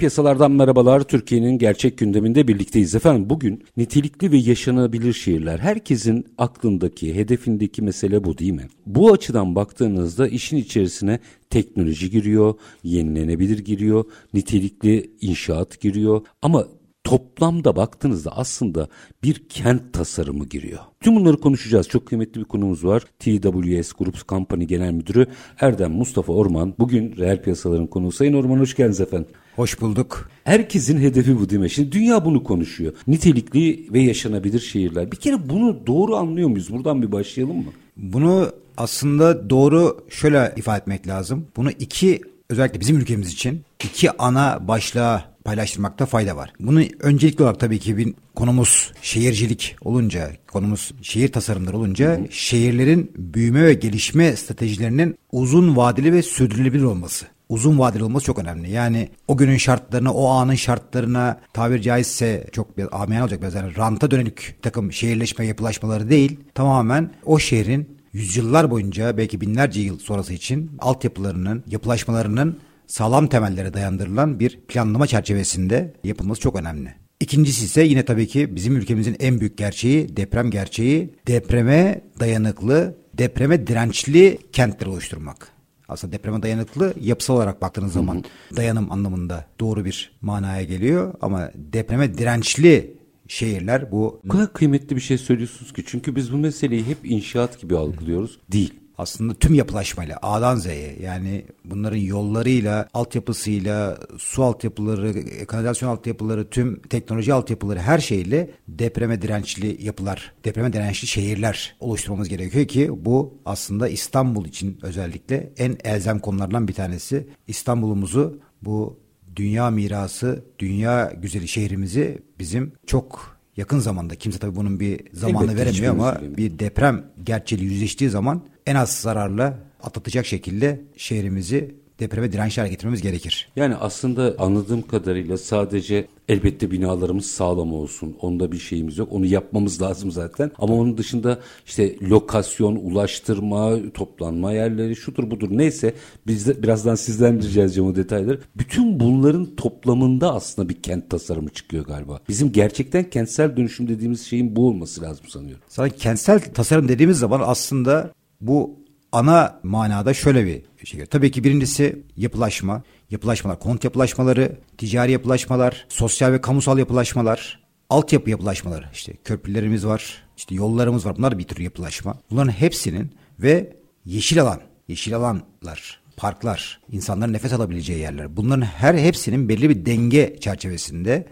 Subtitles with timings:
[0.00, 1.00] Piyasalardan merhabalar.
[1.02, 3.30] Türkiye'nin gerçek gündeminde birlikteyiz efendim.
[3.30, 5.58] Bugün nitelikli ve yaşanabilir şehirler.
[5.58, 8.68] Herkesin aklındaki, hedefindeki mesele bu değil mi?
[8.86, 11.18] Bu açıdan baktığınızda işin içerisine
[11.50, 14.04] teknoloji giriyor, yenilenebilir giriyor,
[14.34, 16.26] nitelikli inşaat giriyor.
[16.42, 16.66] Ama
[17.04, 18.88] toplamda baktığınızda aslında
[19.22, 20.80] bir kent tasarımı giriyor.
[21.00, 21.88] Tüm bunları konuşacağız.
[21.88, 23.02] Çok kıymetli bir konumuz var.
[23.18, 25.26] TWS Group Company Genel Müdürü
[25.60, 26.74] Erdem Mustafa Orman.
[26.78, 28.12] Bugün reel piyasaların konuğu.
[28.12, 29.28] Sayın Orman hoş geldiniz efendim.
[29.60, 30.30] Hoş bulduk.
[30.44, 31.70] Herkesin hedefi bu değil mi?
[31.70, 32.92] Şimdi dünya bunu konuşuyor.
[33.06, 35.12] Nitelikli ve yaşanabilir şehirler.
[35.12, 36.72] Bir kere bunu doğru anlıyor muyuz?
[36.72, 37.72] Buradan bir başlayalım mı?
[37.96, 41.46] Bunu aslında doğru şöyle ifade etmek lazım.
[41.56, 46.52] Bunu iki özellikle bizim ülkemiz için iki ana başlığa paylaştırmakta fayda var.
[46.60, 52.26] Bunu öncelikli olarak tabii ki bir konumuz şehircilik olunca, konumuz şehir tasarımları olunca hı hı.
[52.30, 58.70] şehirlerin büyüme ve gelişme stratejilerinin uzun vadeli ve sürdürülebilir olması uzun vadeli olması çok önemli.
[58.70, 63.76] Yani o günün şartlarına, o anın şartlarına tabir caizse çok bir amiyen olacak biraz yani
[63.76, 66.40] ranta dönük takım şehirleşme yapılaşmaları değil.
[66.54, 74.40] Tamamen o şehrin yüzyıllar boyunca belki binlerce yıl sonrası için altyapılarının, yapılaşmalarının sağlam temellere dayandırılan
[74.40, 76.94] bir planlama çerçevesinde yapılması çok önemli.
[77.20, 81.14] İkincisi ise yine tabii ki bizim ülkemizin en büyük gerçeği deprem gerçeği.
[81.26, 85.59] Depreme dayanıklı, depreme dirençli kentler oluşturmak.
[85.90, 88.24] Aslında depreme dayanıklı yapısal olarak baktığınız zaman
[88.56, 91.14] dayanım anlamında doğru bir manaya geliyor.
[91.20, 92.96] Ama depreme dirençli
[93.28, 94.20] şehirler bu...
[94.26, 98.38] O kadar kıymetli bir şey söylüyorsunuz ki çünkü biz bu meseleyi hep inşaat gibi algılıyoruz.
[98.52, 105.14] Değil aslında tüm yapılaşmayla A'dan Z'ye yani bunların yollarıyla, altyapısıyla, su altyapıları,
[105.46, 112.66] kanalizasyon altyapıları, tüm teknoloji altyapıları her şeyle depreme dirençli yapılar, depreme dirençli şehirler oluşturmamız gerekiyor
[112.66, 117.28] ki bu aslında İstanbul için özellikle en elzem konulardan bir tanesi.
[117.48, 118.98] İstanbul'umuzu bu
[119.36, 125.66] dünya mirası, dünya güzeli şehrimizi bizim çok yakın zamanda kimse tabii bunun bir zamanı Elbette
[125.66, 132.60] veremiyor ama bir deprem gerçeğiyle yüzleştiği zaman en az zararla atlatacak şekilde şehrimizi depreme dirençli
[132.60, 133.48] hale getirmemiz gerekir.
[133.56, 138.16] Yani aslında anladığım kadarıyla sadece elbette binalarımız sağlam olsun.
[138.20, 139.12] Onda bir şeyimiz yok.
[139.12, 140.50] Onu yapmamız lazım zaten.
[140.58, 145.94] Ama onun dışında işte lokasyon, ulaştırma, toplanma yerleri şudur budur neyse
[146.26, 148.40] biz de birazdan sizden rica edeceğim o detayları.
[148.56, 152.20] Bütün bunların toplamında aslında bir kent tasarımı çıkıyor galiba.
[152.28, 155.62] Bizim gerçekten kentsel dönüşüm dediğimiz şeyin bu olması lazım sanıyorum.
[155.68, 158.80] Zaten kentsel tasarım dediğimiz zaman aslında bu
[159.12, 161.06] ana manada şöyle bir şey.
[161.06, 168.86] Tabii ki birincisi yapılaşma, yapılaşmalar, kont yapılaşmaları, ticari yapılaşmalar, sosyal ve kamusal yapılaşmalar, altyapı yapılaşmaları.
[168.92, 171.16] İşte köprülerimiz var, işte yollarımız var.
[171.16, 172.18] Bunlar bir tür yapılaşma.
[172.30, 178.36] Bunların hepsinin ve yeşil alan, yeşil alanlar, parklar, insanların nefes alabileceği yerler.
[178.36, 181.26] Bunların her hepsinin belli bir denge çerçevesinde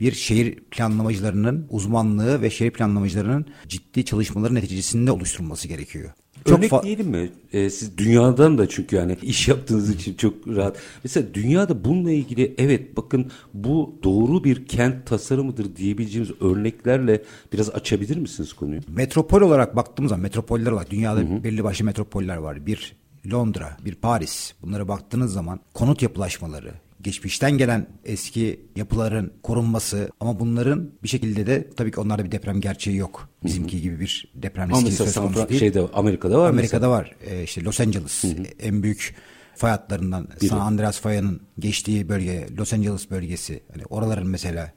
[0.00, 6.10] bir şehir planlamacılarının uzmanlığı ve şehir planlamacılarının ciddi çalışmaların neticesinde oluşturulması gerekiyor.
[6.44, 7.30] Çok Örnek diyelim mi?
[7.52, 10.76] Ee, siz dünyadan da çünkü yani iş yaptığınız için çok rahat.
[11.04, 18.16] Mesela dünyada bununla ilgili evet bakın bu doğru bir kent tasarımıdır diyebileceğimiz örneklerle biraz açabilir
[18.16, 18.80] misiniz konuyu?
[18.88, 21.44] Metropol olarak baktığımız zaman metropoller olarak dünyada hı hı.
[21.44, 22.66] belli başlı metropoller var.
[22.66, 22.96] Bir
[23.32, 24.54] Londra, bir Paris.
[24.62, 26.72] Bunlara baktığınız zaman konut yapılaşmaları,
[27.02, 32.60] geçmişten gelen eski yapıların korunması ama bunların bir şekilde de tabii ki onlarda bir deprem
[32.60, 33.28] gerçeği yok.
[33.44, 35.60] Bizimki gibi bir deprem riski söz konusu değil.
[35.60, 36.90] Şeyde, Amerika'da var Amerika'da mesela.
[36.90, 37.16] var.
[37.30, 38.32] Ee, işte Los Angeles Hı-hı.
[38.60, 39.14] en büyük
[39.54, 40.48] fay hatlarından Biri.
[40.48, 43.62] San Andreas fayının geçtiği bölge Los Angeles bölgesi.
[43.72, 44.72] Hani oraların mesela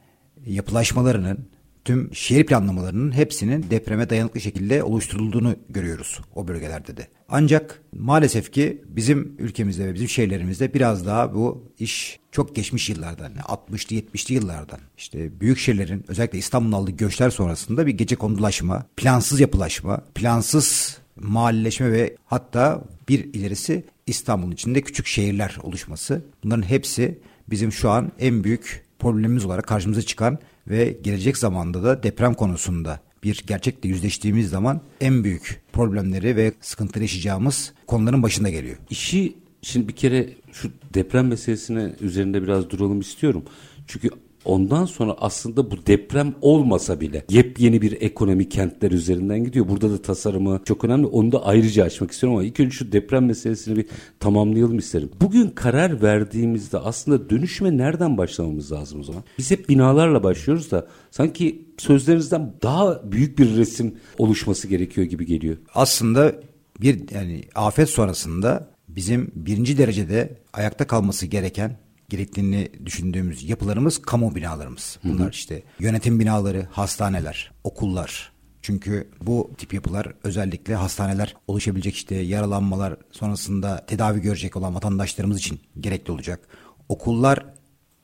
[0.45, 1.47] yapılaşmalarının
[1.85, 7.07] tüm şehir planlamalarının hepsinin depreme dayanıklı şekilde oluşturulduğunu görüyoruz o bölgelerde de.
[7.29, 13.33] Ancak maalesef ki bizim ülkemizde ve bizim şehirlerimizde biraz daha bu iş çok geçmiş yıllardan,
[13.33, 19.39] 60'lı 70'li yıllardan işte büyük şehirlerin özellikle İstanbul'un aldığı göçler sonrasında bir gece kondulaşma, plansız
[19.39, 26.25] yapılaşma, plansız mahalleleşme ve hatta bir ilerisi İstanbul'un içinde küçük şehirler oluşması.
[26.43, 27.19] Bunların hepsi
[27.49, 32.99] bizim şu an en büyük problemimiz olarak karşımıza çıkan ve gelecek zamanda da deprem konusunda
[33.23, 38.77] bir gerçekle yüzleştiğimiz zaman en büyük problemleri ve sıkıntıları yaşayacağımız konuların başında geliyor.
[38.89, 43.43] İşi şimdi bir kere şu deprem meselesine üzerinde biraz duralım istiyorum.
[43.87, 44.09] Çünkü
[44.45, 49.67] Ondan sonra aslında bu deprem olmasa bile yepyeni bir ekonomi kentler üzerinden gidiyor.
[49.69, 51.05] Burada da tasarımı çok önemli.
[51.07, 53.85] Onu da ayrıca açmak istiyorum ama ilk önce şu deprem meselesini bir
[54.19, 55.11] tamamlayalım isterim.
[55.21, 59.23] Bugün karar verdiğimizde aslında dönüşüme nereden başlamamız lazım o zaman?
[59.37, 65.57] Biz hep binalarla başlıyoruz da sanki sözlerinizden daha büyük bir resim oluşması gerekiyor gibi geliyor.
[65.75, 66.35] Aslında
[66.81, 71.77] bir yani afet sonrasında bizim birinci derecede ayakta kalması gereken
[72.09, 74.99] gerektiğini düşündüğümüz yapılarımız kamu binalarımız.
[75.03, 75.29] Bunlar hı hı.
[75.29, 78.33] işte yönetim binaları, hastaneler, okullar.
[78.61, 85.59] Çünkü bu tip yapılar özellikle hastaneler oluşabilecek işte yaralanmalar sonrasında tedavi görecek olan vatandaşlarımız için
[85.79, 86.47] gerekli olacak.
[86.89, 87.45] Okullar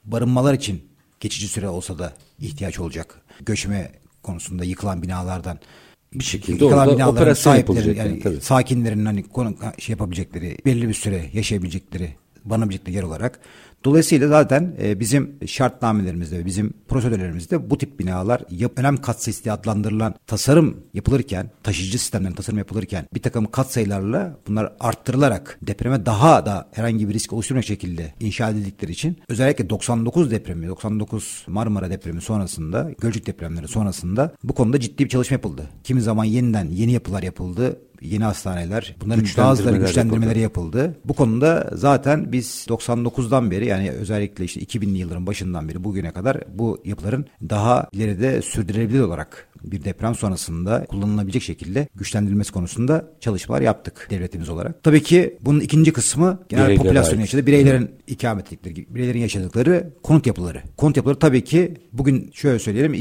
[0.04, 3.22] barınmalar için geçici süre olsa da ihtiyaç olacak.
[3.42, 3.92] Göçme
[4.24, 5.60] konusunda yıkılan binalardan
[6.14, 7.98] bir şekilde yıkılan orada operasyon yapılacak.
[7.98, 12.16] Yani, yani sakinlerin hani konu, şey yapabilecekleri, belli bir süre yaşayabilecekleri,
[12.46, 13.40] barınabilecekleri yer olarak
[13.86, 19.54] Dolayısıyla zaten e, bizim şartnamelerimizde ve bizim prosedürlerimizde bu tip binalar yap, önem katsayısı diye
[19.54, 26.70] adlandırılan tasarım yapılırken, taşıyıcı sistemlerin tasarım yapılırken bir takım katsayılarla bunlar arttırılarak depreme daha da
[26.74, 32.92] herhangi bir risk oluşturmayacak şekilde inşa edildikleri için özellikle 99 depremi, 99 Marmara depremi sonrasında,
[33.02, 35.70] Gölcük depremleri sonrasında bu konuda ciddi bir çalışma yapıldı.
[35.84, 40.78] Kimi zaman yeniden yeni yapılar yapıldı yeni hastaneler, bunların bazıları güçlendirmeleri yapıldı.
[40.78, 41.00] yapıldı.
[41.06, 46.38] Bu konuda zaten biz 99'dan beri yani özellikle işte 2000'li yılların başından beri bugüne kadar
[46.54, 54.08] bu yapıların daha ileride sürdürülebilir olarak bir deprem sonrasında kullanılabilecek şekilde güçlendirilmesi konusunda çalışmalar yaptık
[54.10, 54.84] devletimiz olarak.
[54.84, 60.28] Tabii ki bunun ikinci kısmı genel Bireyler popülasyonun yaşadığı bireylerin ikamet ettikleri, bireylerin yaşadıkları konut
[60.28, 60.62] yapıları.
[60.78, 62.94] Konut yapıları tabii ki bugün şöyle söyleyelim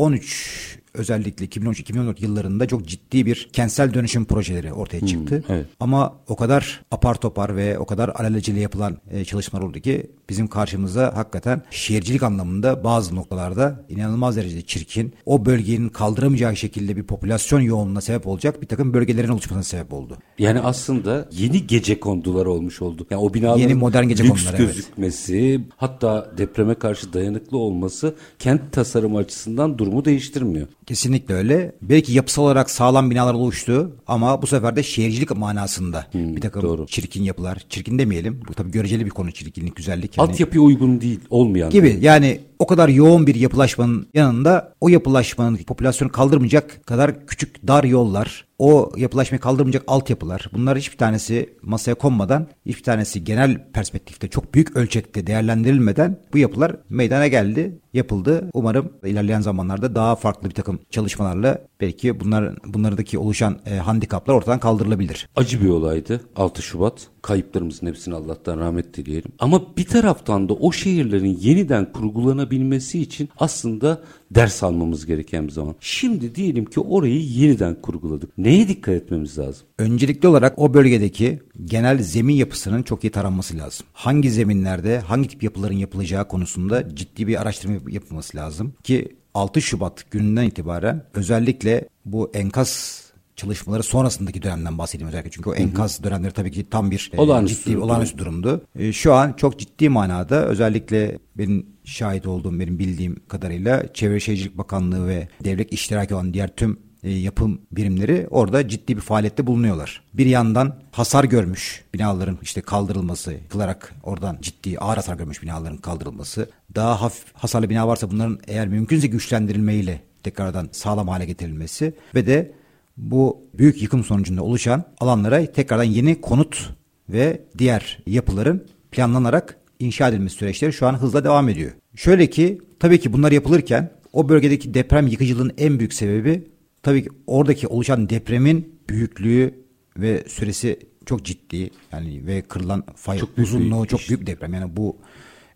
[0.00, 5.44] 2013 özellikle 2013-2014 yıllarında çok ciddi bir kentsel dönüşüm projeleri ortaya çıktı.
[5.46, 5.66] Hmm, evet.
[5.80, 10.48] Ama o kadar apar topar ve o kadar alelacele yapılan e, çalışmalar oldu ki bizim
[10.48, 17.60] karşımıza hakikaten şehircilik anlamında bazı noktalarda inanılmaz derecede çirkin, o bölgenin kaldıramayacağı şekilde bir popülasyon
[17.60, 20.18] yoğunluğuna sebep olacak bir takım bölgelerin oluşmasına sebep oldu.
[20.38, 23.06] Yani aslında yeni gece kondular olmuş oldu.
[23.10, 25.60] Yani o binaların yeni modern gece lüks kondular, gözükmesi, evet.
[25.76, 30.66] hatta depreme karşı dayanıklı olması kent tasarımı açısından durumu değiştirmiyor.
[30.86, 31.72] Kesinlikle öyle.
[31.82, 36.62] Belki yapısal olarak sağlam binalar oluştu ama bu sefer de şehircilik manasında hmm, bir takım
[36.62, 36.86] doğru.
[36.86, 37.58] çirkin yapılar.
[37.68, 38.40] Çirkin demeyelim.
[38.48, 40.18] Bu tabii göreceli bir konu çirkinlik, güzellik.
[40.18, 41.70] Yani, Altyapıya uygun değil, olmayan.
[41.70, 41.98] Gibi.
[42.00, 48.46] Yani o kadar yoğun bir yapılaşmanın yanında o yapılaşmanın popülasyonu kaldırmayacak kadar küçük dar yollar,
[48.58, 54.76] o yapılaşmayı kaldırmayacak altyapılar bunlar hiçbir tanesi masaya konmadan hiçbir tanesi genel perspektifte çok büyük
[54.76, 58.50] ölçekte değerlendirilmeden bu yapılar meydana geldi, yapıldı.
[58.54, 64.58] Umarım ilerleyen zamanlarda daha farklı bir takım çalışmalarla belki bunlar bunlardaki oluşan e, handikaplar ortadan
[64.58, 65.28] kaldırılabilir.
[65.36, 67.08] Acı bir olaydı 6 Şubat.
[67.22, 69.32] Kayıplarımızın hepsini Allah'tan rahmet dileyelim.
[69.38, 75.74] Ama bir taraftan da o şehirlerin yeniden kurgulanabilmesi için aslında ders almamız gereken bir zaman.
[75.80, 78.38] Şimdi diyelim ki orayı yeniden kurguladık.
[78.38, 79.66] Neye dikkat etmemiz lazım?
[79.78, 83.86] Öncelikli olarak o bölgedeki genel zemin yapısının çok iyi taranması lazım.
[83.92, 90.10] Hangi zeminlerde hangi tip yapıların yapılacağı konusunda ciddi bir araştırma yapılması lazım ki 6 Şubat
[90.10, 92.99] gününden itibaren özellikle bu enkaz
[93.40, 95.30] çalışmaları sonrasındaki dönemden bahsedeyim özellikle.
[95.30, 96.04] Çünkü o enkaz hı hı.
[96.04, 98.64] dönemleri tabii ki tam bir e, olağanüstü, ciddi, olağanüstü durumdu.
[98.78, 104.58] E, şu an çok ciddi manada özellikle benim şahit olduğum, benim bildiğim kadarıyla Çevre Şehircilik
[104.58, 110.02] Bakanlığı ve devlet iştiraki olan diğer tüm e, yapım birimleri orada ciddi bir faaliyette bulunuyorlar.
[110.14, 116.50] Bir yandan hasar görmüş binaların işte kaldırılması, yıkılarak oradan ciddi ağır hasar görmüş binaların kaldırılması,
[116.74, 122.52] daha hafif hasarlı bina varsa bunların eğer mümkünse güçlendirilmeyle tekrardan sağlam hale getirilmesi ve de
[123.00, 126.70] bu büyük yıkım sonucunda oluşan alanlara tekrardan yeni konut
[127.08, 131.70] ve diğer yapıların planlanarak inşa edilmesi süreçleri şu an hızla devam ediyor.
[131.94, 136.48] Şöyle ki tabii ki bunlar yapılırken o bölgedeki deprem yıkıcılığın en büyük sebebi
[136.82, 139.54] tabii ki oradaki oluşan depremin büyüklüğü
[139.96, 144.54] ve süresi çok ciddi yani ve kırılan fay çok uzunluğu çok büyük deprem.
[144.54, 144.96] Yani bu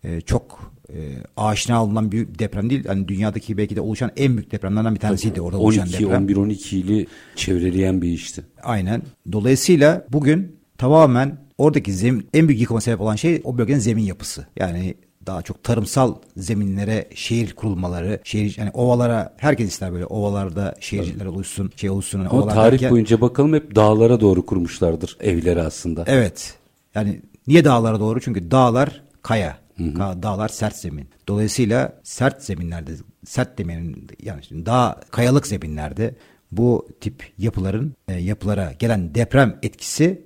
[0.05, 0.97] e, çok e,
[1.37, 2.85] aşina olunan büyük deprem değil.
[2.85, 6.23] Yani dünyadaki belki de oluşan en büyük depremlerden bir tanesiydi orada 12, oluşan deprem.
[6.23, 8.45] 11 12 ili çevreleyen bir işti.
[8.62, 9.03] Aynen.
[9.33, 14.47] Dolayısıyla bugün tamamen oradaki zemin, en büyük yıkıma sebep olan şey o bölgenin zemin yapısı.
[14.57, 14.95] Yani
[15.26, 21.73] daha çok tarımsal zeminlere şehir kurulmaları, şehir yani ovalara herkes ister böyle ovalarda şehirciler oluşsun,
[21.76, 22.19] şey oluşsun.
[22.19, 26.05] Hani Ama tarih derken, boyunca bakalım hep dağlara doğru kurmuşlardır evleri aslında.
[26.07, 26.55] Evet.
[26.95, 28.21] Yani niye dağlara doğru?
[28.21, 29.63] Çünkü dağlar kaya.
[29.78, 31.09] Dağlar sert zemin.
[31.28, 32.93] Dolayısıyla sert zeminlerde,
[33.25, 36.14] sert demenin yani şimdi dağ kayalık zeminlerde
[36.52, 40.23] bu tip yapıların e, yapılara gelen deprem etkisi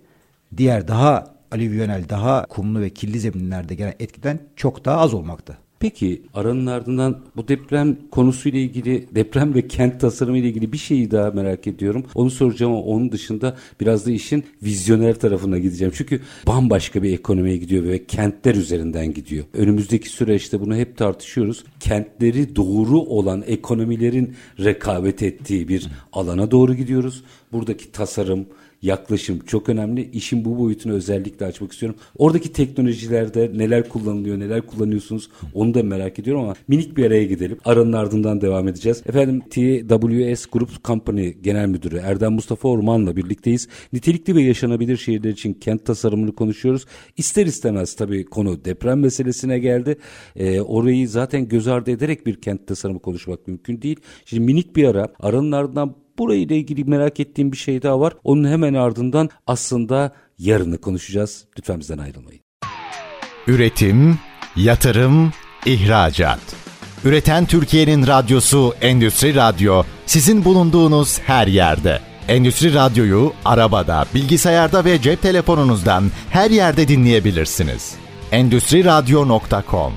[0.56, 5.58] diğer daha alüvyonel, daha kumlu ve kirli zeminlerde gelen etkiden çok daha az olmakta.
[5.80, 11.10] Peki aranın ardından bu deprem konusuyla ilgili deprem ve kent tasarımı ile ilgili bir şeyi
[11.10, 12.04] daha merak ediyorum.
[12.14, 15.92] Onu soracağım ama onun dışında biraz da işin vizyoner tarafına gideceğim.
[15.96, 19.44] Çünkü bambaşka bir ekonomiye gidiyor ve kentler üzerinden gidiyor.
[19.54, 21.64] Önümüzdeki süreçte bunu hep tartışıyoruz.
[21.80, 27.24] Kentleri doğru olan ekonomilerin rekabet ettiği bir alana doğru gidiyoruz.
[27.52, 28.46] Buradaki tasarım,
[28.82, 30.10] yaklaşım çok önemli.
[30.10, 31.98] İşin bu boyutunu özellikle açmak istiyorum.
[32.18, 37.58] Oradaki teknolojilerde neler kullanılıyor, neler kullanıyorsunuz onu da merak ediyorum ama minik bir araya gidelim.
[37.64, 39.02] Aranın ardından devam edeceğiz.
[39.06, 43.68] Efendim TWS Group Company Genel Müdürü Erdem Mustafa Orman'la birlikteyiz.
[43.92, 46.84] Nitelikli ve yaşanabilir şehirler için kent tasarımını konuşuyoruz.
[47.16, 49.96] İster istemez tabii konu deprem meselesine geldi.
[50.36, 53.96] Ee, orayı zaten göz ardı ederek bir kent tasarımı konuşmak mümkün değil.
[54.24, 55.08] Şimdi minik bir ara.
[55.20, 58.14] Aranın ardından Burayla ilgili merak ettiğim bir şey daha var.
[58.24, 61.44] Onun hemen ardından aslında yarını konuşacağız.
[61.58, 62.40] Lütfen bizden ayrılmayın.
[63.46, 64.18] Üretim,
[64.56, 65.32] yatırım,
[65.66, 66.40] ihracat.
[67.04, 72.00] Üreten Türkiye'nin radyosu Endüstri Radyo sizin bulunduğunuz her yerde.
[72.28, 77.94] Endüstri Radyo'yu arabada, bilgisayarda ve cep telefonunuzdan her yerde dinleyebilirsiniz.
[78.32, 79.92] Endüstri Radyo.com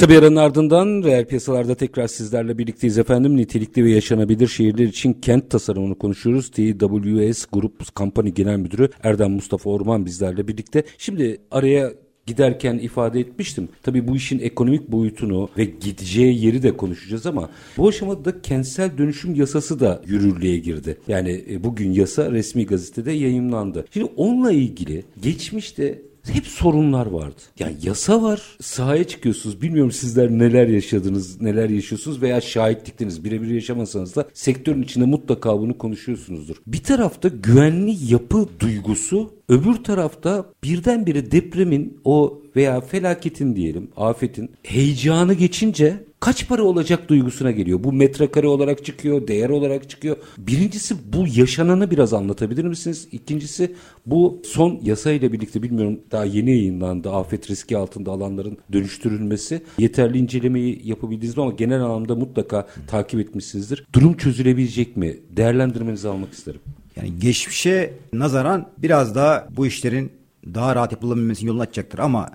[0.00, 3.36] Kısa bir aranın ardından reel piyasalarda tekrar sizlerle birlikteyiz efendim.
[3.36, 6.50] Nitelikli ve yaşanabilir şehirler için kent tasarımını konuşuyoruz.
[6.50, 10.84] TWS Grup Kampanya Genel Müdürü Erdem Mustafa Orman bizlerle birlikte.
[10.98, 11.92] Şimdi araya
[12.26, 13.68] giderken ifade etmiştim.
[13.82, 19.34] Tabii bu işin ekonomik boyutunu ve gideceği yeri de konuşacağız ama bu aşamada kentsel dönüşüm
[19.34, 20.98] yasası da yürürlüğe girdi.
[21.08, 23.84] Yani e, bugün yasa resmi gazetede yayımlandı.
[23.90, 27.40] Şimdi onunla ilgili geçmişte hep sorunlar vardı.
[27.58, 29.62] Yani yasa var, sahaya çıkıyorsunuz.
[29.62, 33.24] Bilmiyorum sizler neler yaşadınız, neler yaşıyorsunuz veya şahitliktiniz.
[33.24, 36.56] Birebir yaşamasanız da sektörün içinde mutlaka bunu konuşuyorsunuzdur.
[36.66, 45.34] Bir tarafta güvenli yapı duygusu, öbür tarafta birdenbire depremin o veya felaketin diyelim, afetin heyecanı
[45.34, 47.84] geçince kaç para olacak duygusuna geliyor.
[47.84, 50.16] Bu metrekare olarak çıkıyor, değer olarak çıkıyor.
[50.38, 53.08] Birincisi bu yaşananı biraz anlatabilir misiniz?
[53.12, 53.74] İkincisi
[54.06, 59.62] bu son yasayla birlikte bilmiyorum daha yeni yayınlandı afet riski altında alanların dönüştürülmesi.
[59.78, 63.86] Yeterli incelemeyi yapabildiniz mi ama genel anlamda mutlaka takip etmişsinizdir.
[63.92, 65.16] Durum çözülebilecek mi?
[65.30, 66.60] Değerlendirmenizi almak isterim.
[66.96, 70.12] Yani geçmişe nazaran biraz daha bu işlerin
[70.54, 72.30] daha rahat yapılabilmesinin yolunu açacaktır ama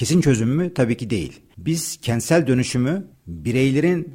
[0.00, 0.74] kesin çözüm mü?
[0.74, 1.40] Tabii ki değil.
[1.58, 4.14] Biz kentsel dönüşümü bireylerin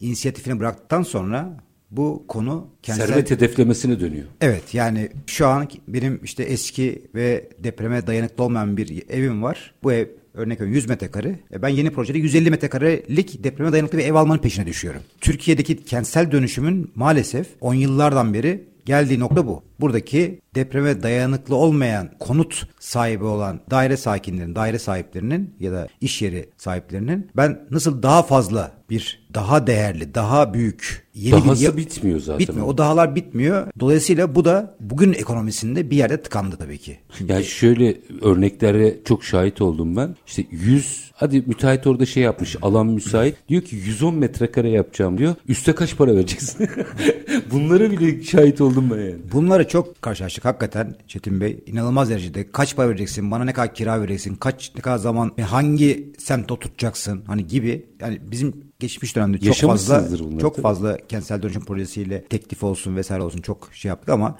[0.00, 1.56] inisiyatifini bıraktıktan sonra
[1.90, 3.06] bu konu kentsel...
[3.06, 4.24] Servet hedeflemesine dönüyor.
[4.40, 9.74] Evet yani şu an benim işte eski ve depreme dayanıklı olmayan bir evim var.
[9.82, 11.40] Bu ev örnek veriyorum 100 metrekare.
[11.52, 15.00] E ben yeni projede 150 metrekarelik depreme dayanıklı bir ev almanın peşine düşüyorum.
[15.20, 19.62] Türkiye'deki kentsel dönüşümün maalesef 10 yıllardan beri geldiği nokta bu.
[19.80, 26.50] Buradaki depreme dayanıklı olmayan konut sahibi olan daire sakinlerinin, daire sahiplerinin ya da iş yeri
[26.56, 32.20] sahiplerinin ben nasıl daha fazla bir daha değerli, daha büyük yeni Dahası bir yap- bitmiyor
[32.20, 32.38] zaten.
[32.38, 32.66] Bitmiyor.
[32.66, 33.66] O dahalar bitmiyor.
[33.80, 36.98] Dolayısıyla bu da bugün ekonomisinde bir yerde tıkandı tabii ki.
[37.18, 37.32] Şimdi...
[37.32, 40.16] Yani şöyle örneklere çok şahit oldum ben.
[40.26, 43.36] İşte 100 hadi müteahhit orada şey yapmış alan müsait.
[43.48, 45.34] Diyor ki 110 metrekare yapacağım diyor.
[45.48, 46.68] Üste kaç para vereceksin?
[47.52, 49.16] Bunlara bile şahit oldum ben yani.
[49.32, 51.64] Bunları çok karşılaştık hakikaten Çetin Bey.
[51.66, 56.12] inanılmaz derecede kaç para vereceksin, bana ne kadar kira vereceksin, kaç ne kadar zaman, hangi
[56.18, 57.86] semtte oturacaksın hani gibi.
[58.00, 60.08] Yani bizim geçmiş dönemde çok fazla
[60.40, 60.62] çok tabii.
[60.62, 64.38] fazla kentsel dönüşüm projesiyle teklif olsun vesaire olsun çok şey yaptık ama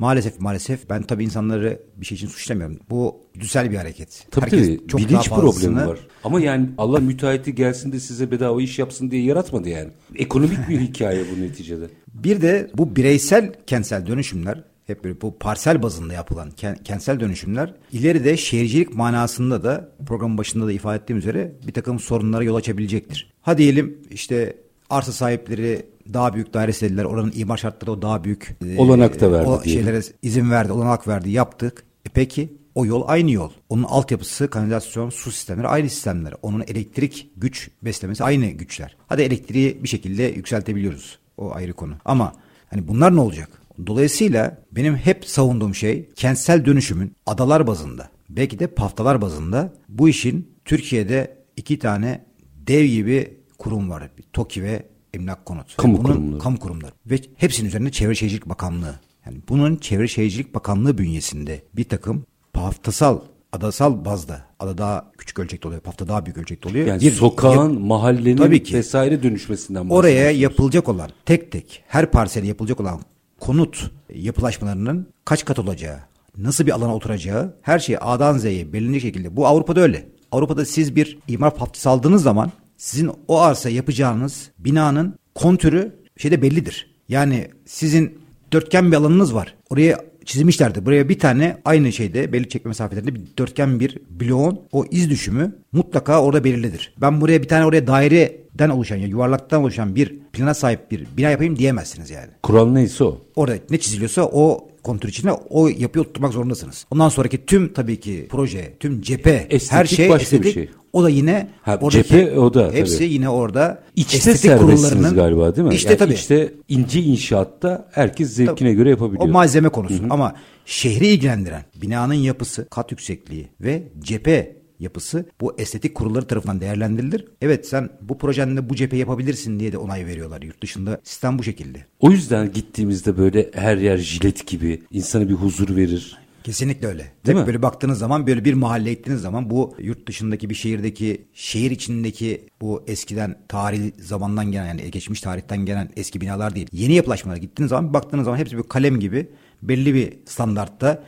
[0.00, 2.78] Maalesef maalesef ben tabii insanları bir şey için suçlamıyorum.
[2.90, 4.26] Bu güzel bir hareket.
[4.30, 5.98] Tabii Herkes tabii çok bilinç problemi var.
[6.24, 9.88] Ama yani Allah müteahhiti gelsin de size bedava iş yapsın diye yaratmadı yani.
[10.14, 11.84] Ekonomik bir hikaye bu neticede.
[12.14, 16.50] Bir de bu bireysel kentsel dönüşümler hep böyle bu parsel bazında yapılan
[16.84, 22.44] kentsel dönüşümler ileride şehircilik manasında da programın başında da ifade ettiğim üzere bir takım sorunlara
[22.44, 23.32] yol açabilecektir.
[23.42, 24.56] Ha diyelim işte
[24.90, 27.04] arsa sahipleri daha büyük daire istediler.
[27.04, 28.56] Oranın imar şartları o daha büyük.
[28.66, 29.48] E, olanak da verdi.
[29.48, 29.84] O diyelim.
[29.84, 31.84] şeylere izin verdi, olanak verdi, yaptık.
[32.06, 33.50] E peki o yol aynı yol.
[33.68, 36.34] Onun altyapısı, kanalizasyon, su sistemleri aynı sistemler.
[36.42, 38.96] Onun elektrik güç beslemesi aynı güçler.
[39.06, 41.18] Hadi elektriği bir şekilde yükseltebiliyoruz.
[41.36, 41.94] O ayrı konu.
[42.04, 42.32] Ama
[42.70, 43.59] hani bunlar ne olacak?
[43.86, 50.50] Dolayısıyla benim hep savunduğum şey kentsel dönüşümün adalar bazında belki de paftalar bazında bu işin
[50.64, 52.24] Türkiye'de iki tane
[52.66, 54.10] dev gibi kurum var.
[54.32, 55.76] TOKİ ve Emlak Konut.
[55.76, 56.38] Kamu bunun, kurumları.
[56.40, 56.92] Kamu kurumları.
[57.06, 59.00] Ve hepsinin üzerinde Çevre Şehircilik Bakanlığı.
[59.26, 63.20] Yani bunun Çevre Şehircilik Bakanlığı bünyesinde bir takım haftasal
[63.52, 65.80] adasal bazda ada daha küçük ölçekte oluyor.
[65.82, 66.86] Pafta daha büyük ölçekte oluyor.
[66.86, 68.74] Yani Bir sokağın, yap- mahallenin Tabii ki.
[68.74, 70.42] vesaire dönüşmesinden oraya bahsediyorsunuz.
[70.42, 73.00] yapılacak olan tek tek her parsele yapılacak olan
[73.40, 75.98] konut yapılaşmalarının kaç kat olacağı,
[76.36, 79.36] nasıl bir alana oturacağı her şey A'dan Z'ye belirli şekilde.
[79.36, 80.08] Bu Avrupa'da öyle.
[80.32, 86.94] Avrupa'da siz bir imar paftası aldığınız zaman sizin o arsa yapacağınız binanın kontürü şeyde bellidir.
[87.08, 88.18] Yani sizin
[88.52, 89.54] dörtgen bir alanınız var.
[89.70, 90.86] Oraya çizmişlerdi.
[90.86, 95.54] Buraya bir tane aynı şeyde belli çekme mesafelerinde bir dörtgen bir bloğun o iz düşümü
[95.72, 96.94] mutlaka orada belirlidir.
[97.00, 101.30] Ben buraya bir tane oraya daireden oluşan ya yuvarlaktan oluşan bir plana sahip bir bina
[101.30, 102.30] yapayım diyemezsiniz yani.
[102.42, 103.18] Kural neyse o.
[103.36, 106.86] Orada ne çiziliyorsa o kontür içine o yapıyı oturtmak zorundasınız.
[106.90, 110.54] Ondan sonraki tüm tabii ki proje, tüm cephe, Estetik her şey başka bir estetik.
[110.54, 110.68] şey.
[110.92, 113.12] O da yine Ha, oradaki cephe o da hepsi tabii.
[113.12, 115.74] yine orada İçte serbestsiniz kurullarının- galiba değil mi?
[115.74, 116.14] İşte Yani tabii.
[116.14, 118.72] İçte ince inşaatta herkes zevkine Tabii.
[118.76, 119.24] göre yapabiliyor.
[119.24, 120.34] O malzeme konusu ama
[120.66, 127.24] şehri ilgilendiren binanın yapısı, kat yüksekliği ve cephe yapısı bu estetik kurulları tarafından değerlendirilir.
[127.40, 130.42] Evet sen bu projende bu cephe yapabilirsin diye de onay veriyorlar.
[130.42, 131.84] Yurt dışında sistem bu şekilde.
[132.00, 136.20] O yüzden gittiğimizde böyle her yer jilet gibi insana bir huzur verir.
[136.44, 136.98] Kesinlikle öyle.
[136.98, 137.46] Değil Tek mi?
[137.46, 142.48] böyle baktığınız zaman böyle bir mahalleye gittiğiniz zaman bu yurt dışındaki bir şehirdeki şehir içindeki
[142.60, 146.68] bu eskiden tarih zamandan gelen yani geçmiş tarihten gelen eski binalar değil.
[146.72, 149.28] Yeni yapılaşmalara gittiğiniz zaman baktığınız zaman hepsi bir kalem gibi
[149.62, 151.02] belli bir standartta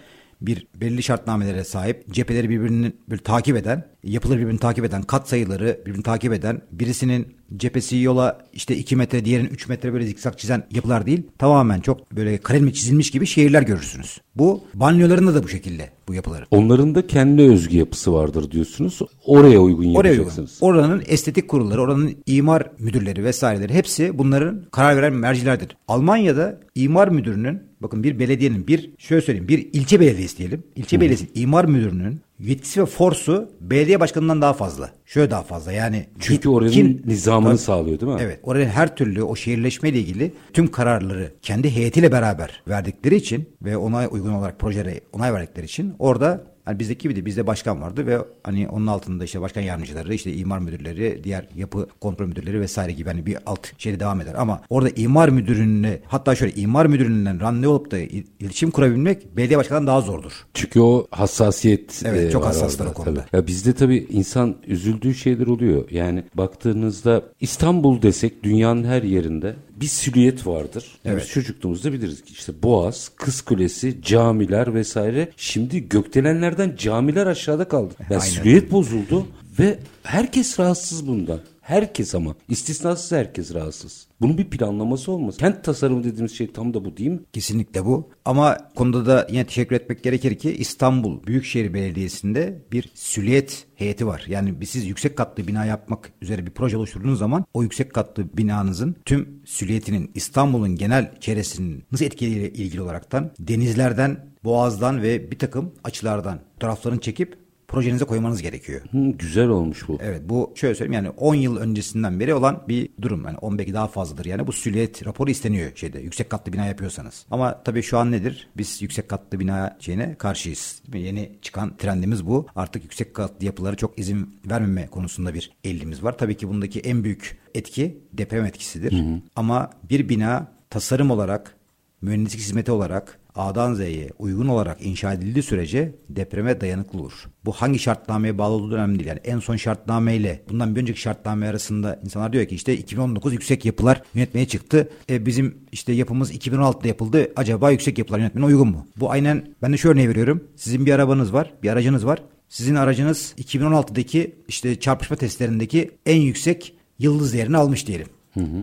[0.46, 5.80] bir belli şartnamelere sahip cepheleri birbirini böyle takip eden yapıları birbirini takip eden kat sayıları
[5.87, 10.66] birbirini takip eden birisinin cephesi yola işte 2 metre diğerinin 3 metre böyle zikzak çizen
[10.71, 14.21] yapılar değil tamamen çok böyle kalemi çizilmiş gibi şehirler görürsünüz.
[14.37, 16.47] Bu banyolarında da bu şekilde bu yapıların.
[16.50, 18.99] Onların da kendi özgü yapısı vardır diyorsunuz.
[19.25, 20.23] Oraya uygun Oraya uygun.
[20.23, 20.59] yapacaksınız.
[20.61, 25.76] Oranın estetik kurulları, oranın imar müdürleri vesaireleri hepsi bunların karar veren mercilerdir.
[25.88, 30.62] Almanya'da imar müdürünün bakın bir belediyenin bir şöyle söyleyeyim bir ilçe belediyesi diyelim.
[30.76, 34.91] İlçe belediyesi imar müdürünün yetkisi ve forsu belediye başkanından daha fazla.
[35.07, 36.07] Şöyle daha fazla yani.
[36.21, 37.59] Çünkü oranın kim- nizamını Tabii.
[37.62, 38.19] sağlıyor değil mi?
[38.23, 38.41] Evet.
[38.43, 43.77] Oraya her türlü o şehirleşme ile ilgili tüm kararları kendi heyetiyle beraber verdikleri için ve
[43.77, 48.07] ona uygun olarak projelere onay verdikleri için orada hani bizdeki gibi de bizde başkan vardı
[48.07, 52.92] ve hani onun altında işte başkan yardımcıları, işte imar müdürleri, diğer yapı kontrol müdürleri vesaire
[52.92, 54.35] gibi hani bir alt şeyde devam eder.
[54.38, 59.59] Ama orada imar müdürünle hatta şöyle imar müdüründen randevu olup da il- iletişim kurabilmek belediye
[59.59, 60.33] başkanından daha zordur.
[60.55, 63.20] Çünkü o hassasiyet Evet, e, çok var hassaslar orada o konuda.
[63.20, 63.37] tabii.
[63.37, 65.90] Ya bizde tabii insan üzüldüğü şeyler oluyor.
[65.90, 70.85] Yani baktığınızda İstanbul desek dünyanın her yerinde bir silüet vardır.
[71.05, 71.23] Evet.
[71.23, 75.29] Biz çocukluğumuzda biliriz ki işte Boğaz, Kız Kulesi, camiler vesaire.
[75.37, 77.95] Şimdi gökdelenlerden camiler aşağıda kaldı.
[77.99, 78.33] Yani Aynen.
[78.33, 79.27] silüet bozuldu
[79.59, 81.40] ve herkes rahatsız bundan.
[81.62, 84.07] Herkes ama istisnasız herkes rahatsız.
[84.20, 85.37] Bunun bir planlaması olmaz.
[85.37, 87.20] Kent tasarımı dediğimiz şey tam da bu değil mi?
[87.33, 88.11] Kesinlikle bu.
[88.25, 94.25] Ama konuda da yine teşekkür etmek gerekir ki İstanbul Büyükşehir Belediyesi'nde bir süliyet heyeti var.
[94.29, 98.96] Yani siz yüksek katlı bina yapmak üzere bir proje oluşturduğunuz zaman o yüksek katlı binanızın
[99.05, 106.40] tüm süliyetinin İstanbul'un genel çevresinin nasıl etkileriyle ilgili olaraktan denizlerden, boğazdan ve bir takım açılardan
[106.61, 107.41] taraflarını çekip
[107.72, 108.80] projenize koymanız gerekiyor.
[108.90, 109.98] Hı, güzel olmuş bu.
[110.02, 113.24] Evet bu şöyle söyleyeyim yani 10 yıl öncesinden beri olan bir durum.
[113.24, 117.26] Yani 10 belki daha fazladır yani bu süliyet raporu isteniyor şeyde yüksek katlı bina yapıyorsanız.
[117.30, 118.48] Ama tabii şu an nedir?
[118.56, 120.82] Biz yüksek katlı bina şeyine karşıyız.
[120.94, 122.46] Yeni çıkan trendimiz bu.
[122.56, 126.18] Artık yüksek katlı yapılara çok izin vermeme konusunda bir eğilimimiz var.
[126.18, 129.04] Tabii ki bundaki en büyük etki deprem etkisidir.
[129.37, 131.54] Ama bir bina tasarım olarak,
[132.02, 137.12] mühendislik hizmeti olarak A'dan Z'ye uygun olarak inşa edildiği sürece depreme dayanıklı olur.
[137.45, 139.09] Bu hangi şartnameye bağlı olduğu önemli değil.
[139.09, 143.64] Yani en son şartname bundan bir önceki şartname arasında insanlar diyor ki işte 2019 yüksek
[143.64, 144.88] yapılar yönetmeye çıktı.
[145.11, 147.33] E bizim işte yapımız 2016'da yapıldı.
[147.37, 148.87] Acaba yüksek yapılar yönetmene uygun mu?
[148.97, 150.45] Bu aynen ben de şu örneği veriyorum.
[150.57, 152.23] Sizin bir arabanız var, bir aracınız var.
[152.49, 158.07] Sizin aracınız 2016'daki işte çarpışma testlerindeki en yüksek yıldız değerini almış diyelim.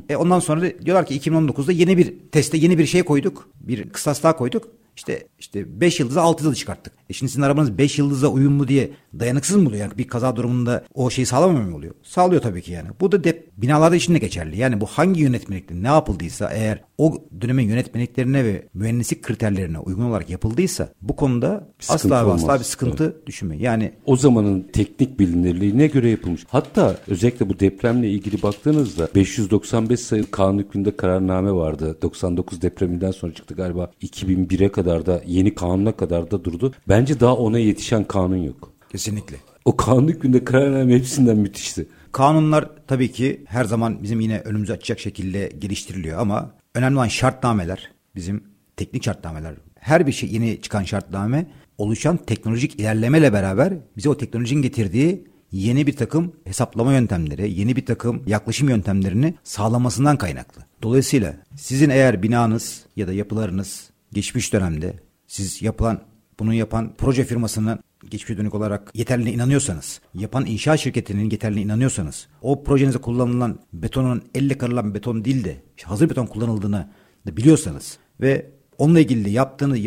[0.10, 3.50] E ondan sonra diyorlar ki 2019'da yeni bir teste yeni bir şey koyduk.
[3.60, 4.68] Bir kısas daha koyduk.
[5.00, 6.94] İşte işte 5 yıldızı 6 yıldızı çıkarttık.
[7.10, 9.82] E şimdi sizin arabanız 5 yıldıza uyumlu diye dayanıksız mı oluyor?
[9.82, 11.94] Yani bir kaza durumunda o şeyi sağlamamıyor mu oluyor?
[12.04, 12.88] Sağlıyor tabii ki yani.
[13.02, 14.58] Bu da dep binalarda için de geçerli.
[14.58, 20.30] Yani bu hangi yönetmelikte ne yapıldıysa eğer o dönemin yönetmeliklerine ve mühendislik kriterlerine uygun olarak
[20.30, 22.60] yapıldıysa bu konuda sıkıntı asla ve asla olmaz.
[22.60, 23.64] bir sıkıntı düşünmeyin.
[23.64, 26.46] Yani o zamanın teknik bilinirliğine göre yapılmış.
[26.50, 31.98] Hatta özellikle bu depremle ilgili baktığınızda 595 sayılı kanun hükmünde kararname vardı.
[32.02, 36.74] 99 depreminden sonra çıktı galiba 2001'e kadar da yeni kanuna kadar da durdu.
[36.88, 38.74] Bence daha ona yetişen kanun yok.
[38.92, 39.36] kesinlikle.
[39.66, 41.88] O kanun hükmünde kararname hepsinden müthişti.
[42.12, 47.92] Kanunlar tabii ki her zaman bizim yine önümüzü açacak şekilde geliştiriliyor ama önemli olan şartnameler
[48.16, 48.44] bizim
[48.78, 49.54] teknik şartnameler.
[49.80, 51.48] Her bir şey yeni çıkan şartname
[51.78, 57.86] oluşan teknolojik ilerlemeyle beraber bize o teknolojinin getirdiği yeni bir takım hesaplama yöntemleri, yeni bir
[57.86, 60.62] takım yaklaşım yöntemlerini sağlamasından kaynaklı.
[60.82, 64.94] Dolayısıyla sizin eğer binanız ya da yapılarınız geçmiş dönemde
[65.28, 66.02] siz yapılan
[66.40, 72.64] bunu yapan proje firmasının geçmiş dönük olarak yeterli inanıyorsanız, yapan inşaat şirketinin yeterli inanıyorsanız, o
[72.64, 76.90] projenize kullanılan betonun elle karılan beton değil de hazır beton kullanıldığını
[77.28, 79.80] da biliyorsanız ve onunla ilgili yaptığınız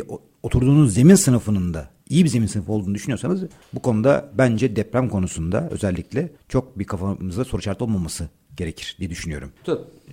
[0.43, 5.69] oturduğunuz zemin sınıfının da iyi bir zemin sınıfı olduğunu düşünüyorsanız bu konuda bence deprem konusunda
[5.71, 9.53] özellikle çok bir kafamızda soru işareti olmaması gerekir diye düşünüyorum.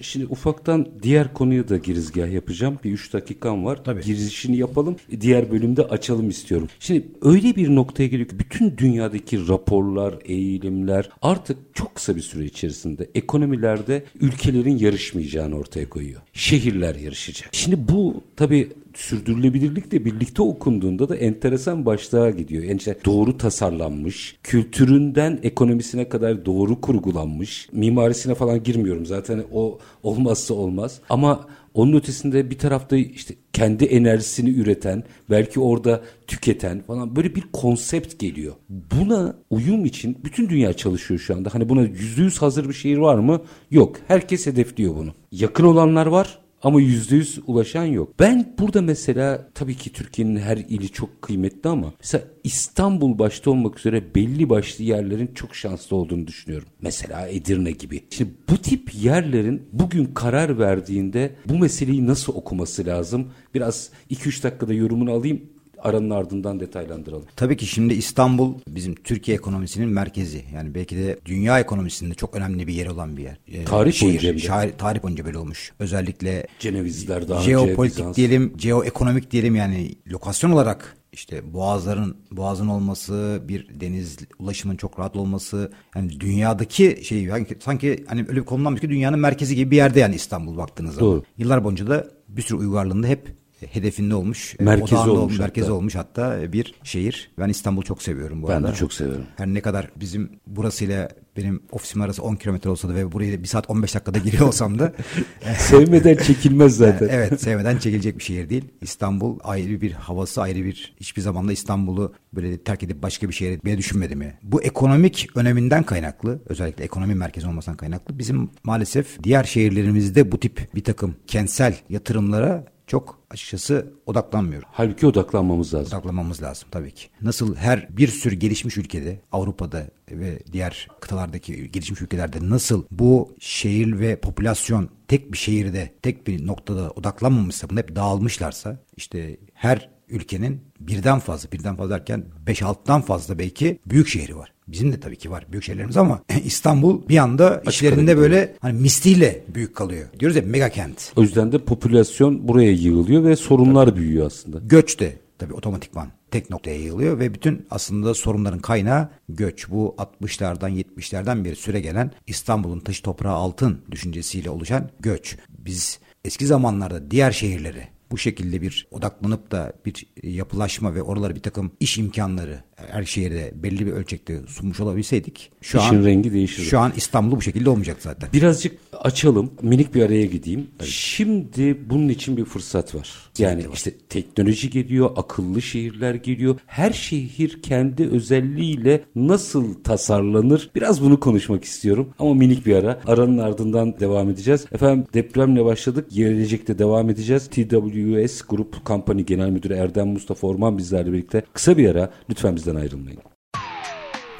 [0.02, 2.80] Şimdi ufaktan diğer konuya da girizgah yapacağım.
[2.84, 3.84] Bir üç dakikam var.
[3.84, 4.02] Tabii.
[4.02, 4.96] Girişini yapalım.
[5.22, 6.68] Diğer bölümde açalım istiyorum.
[6.80, 12.46] Şimdi öyle bir noktaya geliyor ki bütün dünyadaki raporlar, eğilimler artık çok kısa bir süre
[12.46, 16.22] içerisinde ekonomilerde ülkelerin yarışmayacağını ortaya koyuyor.
[16.34, 17.50] Şehirler yarışacak.
[17.52, 22.64] Şimdi bu tabii sürdürülebilirlikle birlikte okunduğunda da enteresan başlığa gidiyor.
[22.64, 30.54] Yani işte doğru tasarlanmış, kültüründen ekonomisine kadar doğru kurgulanmış, mimarisine falan girmiyorum zaten o olmazsa
[30.54, 31.00] olmaz.
[31.10, 37.44] Ama onun ötesinde bir tarafta işte kendi enerjisini üreten, belki orada tüketen falan böyle bir
[37.54, 38.54] konsept geliyor.
[38.70, 41.54] Buna uyum için bütün dünya çalışıyor şu anda.
[41.54, 43.42] Hani buna yüzde yüz hazır bir şehir var mı?
[43.72, 43.96] Yok.
[44.08, 45.14] Herkes hedefliyor bunu.
[45.32, 48.20] Yakın olanlar var ama yüzde yüz ulaşan yok.
[48.20, 53.80] Ben burada mesela tabii ki Türkiye'nin her ili çok kıymetli ama mesela İstanbul başta olmak
[53.80, 56.68] üzere belli başlı yerlerin çok şanslı olduğunu düşünüyorum.
[56.82, 58.04] Mesela Edirne gibi.
[58.10, 63.32] Şimdi bu tip yerlerin bugün karar verdiğinde bu meseleyi nasıl okuması lazım?
[63.54, 65.42] Biraz 2-3 dakikada yorumunu alayım
[65.82, 67.26] aranın ardından detaylandıralım.
[67.36, 70.44] Tabii ki şimdi İstanbul bizim Türkiye ekonomisinin merkezi.
[70.54, 73.38] Yani belki de dünya ekonomisinde çok önemli bir yer olan bir yer.
[73.48, 75.72] Ee, tarih şehir, boyunca şair, tarih boyunca böyle olmuş.
[75.80, 83.42] Özellikle Cenevizler daha jeopolitik önce, diyelim, jeoekonomik diyelim yani lokasyon olarak işte boğazların boğazın olması,
[83.48, 88.82] bir deniz ulaşımın çok rahat olması, yani dünyadaki şey yani sanki hani öyle bir konumlanmış
[88.82, 91.12] ki dünyanın merkezi gibi bir yerde yani İstanbul baktığınız zaman.
[91.12, 91.24] Doğru.
[91.38, 94.56] Yıllar boyunca da bir sürü uygarlığında hep hedefinde olmuş.
[94.60, 95.10] E, merkezi olmuş.
[95.10, 95.78] olmuş merkezi hatta.
[95.78, 97.32] olmuş hatta bir şehir.
[97.40, 98.68] Ben İstanbul'u çok seviyorum bu ben arada.
[98.68, 99.26] Ben de çok seviyorum.
[99.38, 103.48] Her ne kadar bizim burasıyla benim ofisim arası 10 kilometre olsa da ve buraya bir
[103.48, 104.94] saat 15 dakikada giriyor olsam da.
[105.58, 107.08] sevmeden çekilmez zaten.
[107.12, 108.66] evet sevmeden çekilecek bir şehir değil.
[108.82, 113.34] İstanbul ayrı bir havası ayrı bir hiçbir zaman da İstanbul'u böyle terk edip başka bir
[113.34, 114.34] şehre bile düşünmedim ya.
[114.44, 120.76] Bu ekonomik öneminden kaynaklı özellikle ekonomi merkezi olmasından kaynaklı bizim maalesef diğer şehirlerimizde bu tip
[120.76, 124.70] bir takım kentsel yatırımlara çok açıkçası odaklanmıyorum.
[124.72, 125.98] Halbuki odaklanmamız lazım.
[125.98, 127.08] Odaklanmamız lazım tabii ki.
[127.22, 134.00] Nasıl her bir sürü gelişmiş ülkede Avrupa'da ve diğer kıtalardaki gelişmiş ülkelerde nasıl bu şehir
[134.00, 140.62] ve popülasyon tek bir şehirde tek bir noktada odaklanmamışsa bunu hep dağılmışlarsa işte her ülkenin
[140.80, 144.54] birden fazla birden fazla derken 5-6'dan fazla belki büyük şehri var.
[144.72, 149.44] Bizim de tabii ki var büyük şehirlerimiz ama İstanbul bir anda işlerinde böyle hani misliyle
[149.56, 150.08] büyük kalıyor.
[150.20, 151.12] Diyoruz ya mega kent.
[151.16, 154.00] O yüzden de popülasyon buraya yığılıyor ve sorunlar tabii.
[154.00, 154.60] büyüyor aslında.
[154.60, 159.70] Göç de tabii otomatikman tek noktaya yığılıyor ve bütün aslında sorunların kaynağı göç.
[159.70, 165.38] Bu 60'lardan 70'lerden bir süre gelen İstanbul'un taşı toprağı altın düşüncesiyle oluşan göç.
[165.50, 171.42] Biz eski zamanlarda diğer şehirleri bu şekilde bir odaklanıp da bir yapılaşma ve oralara bir
[171.42, 176.64] takım iş imkanları her şehirde belli bir ölçekte sunmuş olabilseydik şu İşin an rengi değişir.
[176.64, 178.30] Şu an İstanbul bu şekilde olmayacak zaten.
[178.34, 179.52] Birazcık açalım.
[179.62, 180.68] Minik bir araya gideyim.
[180.78, 180.90] Tabii.
[180.90, 183.29] Şimdi bunun için bir fırsat var.
[183.40, 183.74] Yani var.
[183.74, 186.60] işte teknoloji geliyor, akıllı şehirler geliyor.
[186.66, 190.70] Her şehir kendi özelliğiyle nasıl tasarlanır?
[190.76, 192.14] Biraz bunu konuşmak istiyorum.
[192.20, 193.00] Ama minik bir ara.
[193.08, 194.66] Aranın ardından devam edeceğiz.
[194.72, 196.08] Efendim depremle başladık.
[196.12, 197.48] Gelecekte devam edeceğiz.
[197.48, 201.44] TWS Grup Company Genel Müdürü Erdem Mustafa Orman bizlerle birlikte.
[201.54, 202.10] Kısa bir ara.
[202.30, 203.20] Lütfen bizden ayrılmayın.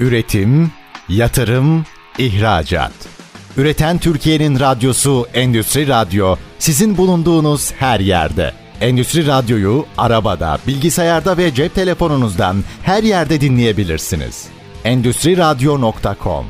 [0.00, 0.70] Üretim,
[1.08, 1.84] yatırım,
[2.18, 2.92] ihracat.
[3.56, 8.59] Üreten Türkiye'nin radyosu Endüstri Radyo sizin bulunduğunuz her yerde.
[8.80, 14.48] Endüstri Radyo'yu arabada, bilgisayarda ve cep telefonunuzdan her yerde dinleyebilirsiniz.
[14.84, 16.44] Endüstri Radyo.com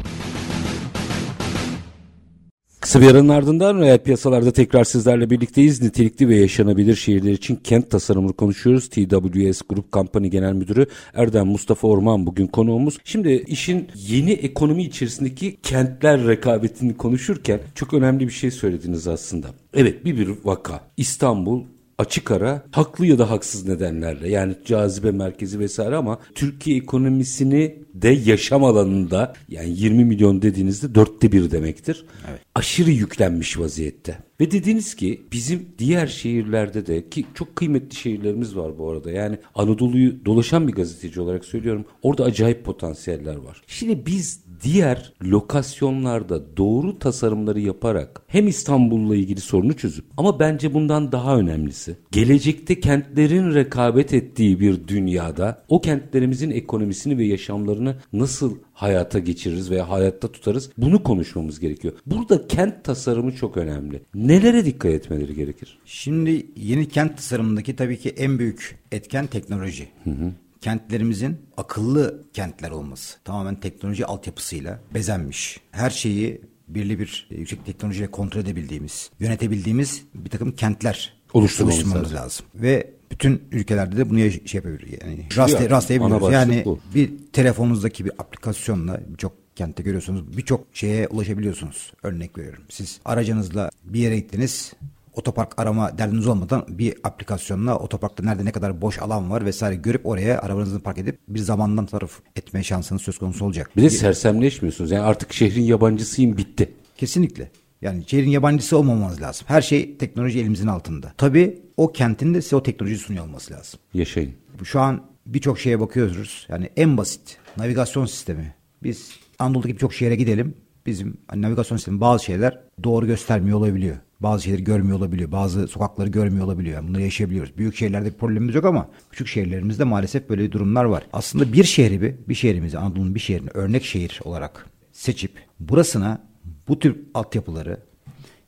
[2.80, 5.82] Kısa bir aranın ardından reel piyasalarda tekrar sizlerle birlikteyiz.
[5.82, 8.88] Nitelikli ve yaşanabilir şehirler için kent tasarımını konuşuyoruz.
[8.88, 12.98] TWS Grup Company Genel Müdürü Erdem Mustafa Orman bugün konuğumuz.
[13.04, 19.48] Şimdi işin yeni ekonomi içerisindeki kentler rekabetini konuşurken çok önemli bir şey söylediniz aslında.
[19.74, 20.80] Evet bir bir vaka.
[20.96, 21.64] İstanbul
[22.00, 28.08] açık ara haklı ya da haksız nedenlerle yani cazibe merkezi vesaire ama Türkiye ekonomisini de
[28.08, 32.04] yaşam alanında yani 20 milyon dediğinizde dörtte bir demektir.
[32.30, 32.40] Evet.
[32.54, 34.18] Aşırı yüklenmiş vaziyette.
[34.40, 39.10] Ve dediniz ki bizim diğer şehirlerde de ki çok kıymetli şehirlerimiz var bu arada.
[39.10, 41.84] Yani Anadolu'yu dolaşan bir gazeteci olarak söylüyorum.
[42.02, 43.62] Orada acayip potansiyeller var.
[43.66, 51.12] Şimdi biz diğer lokasyonlarda doğru tasarımları yaparak hem İstanbul'la ilgili sorunu çözüp ama bence bundan
[51.12, 59.18] daha önemlisi gelecekte kentlerin rekabet ettiği bir dünyada o kentlerimizin ekonomisini ve yaşamlarını nasıl hayata
[59.18, 61.94] geçiririz veya hayatta tutarız bunu konuşmamız gerekiyor.
[62.06, 64.02] Burada kent tasarımı çok önemli.
[64.14, 65.78] Nelere dikkat etmeleri gerekir?
[65.84, 69.88] Şimdi yeni kent tasarımındaki tabii ki en büyük etken teknoloji.
[70.04, 73.18] Hı hı kentlerimizin akıllı kentler olması.
[73.24, 75.60] Tamamen teknoloji altyapısıyla bezenmiş.
[75.70, 82.14] Her şeyi birli bir e, yüksek teknolojiyle kontrol edebildiğimiz, yönetebildiğimiz bir takım kentler oluşturmamız, oluşturmamız
[82.14, 82.24] lazım.
[82.24, 82.46] lazım.
[82.54, 84.98] Ve bütün ülkelerde de bunu şey yapabilir.
[85.02, 86.32] Yani rastlay, rastlayabiliyoruz.
[86.32, 86.78] Yani bu.
[86.94, 91.92] bir telefonunuzdaki bir aplikasyonla birçok kentte görüyorsunuz birçok şeye ulaşabiliyorsunuz.
[92.02, 92.62] Örnek veriyorum.
[92.68, 94.72] Siz aracınızla bir yere gittiniz
[95.14, 100.06] otopark arama derdiniz olmadan bir aplikasyonla otoparkta nerede ne kadar boş alan var vesaire görüp
[100.06, 103.70] oraya arabanızı park edip bir zamandan taraf etme şansınız söz konusu olacak.
[103.76, 104.90] Bir de sersemleşmiyorsunuz.
[104.90, 106.72] Yani artık şehrin yabancısıyım bitti.
[106.96, 107.50] Kesinlikle.
[107.82, 109.46] Yani şehrin yabancısı olmamanız lazım.
[109.48, 111.12] Her şey teknoloji elimizin altında.
[111.16, 113.80] Tabii o kentin de size o teknoloji sunuyor olması lazım.
[113.94, 114.34] Yaşayın.
[114.64, 116.46] Şu an birçok şeye bakıyoruz.
[116.48, 118.54] Yani en basit navigasyon sistemi.
[118.82, 120.54] Biz Anadolu'daki birçok şehre gidelim.
[120.86, 123.96] Bizim hani navigasyon sistemi bazı şeyler doğru göstermiyor olabiliyor.
[124.20, 125.32] Bazı şeyleri görmüyor olabiliyor.
[125.32, 126.74] Bazı sokakları görmüyor olabiliyor.
[126.74, 127.56] Yani bunları yaşayabiliyoruz.
[127.56, 131.02] Büyük şehirlerde problemimiz yok ama küçük şehirlerimizde maalesef böyle durumlar var.
[131.12, 136.22] Aslında bir şehri bir, bir şehrimizi Anadolu'nun bir şehrini örnek şehir olarak seçip burasına
[136.68, 137.80] bu tür altyapıları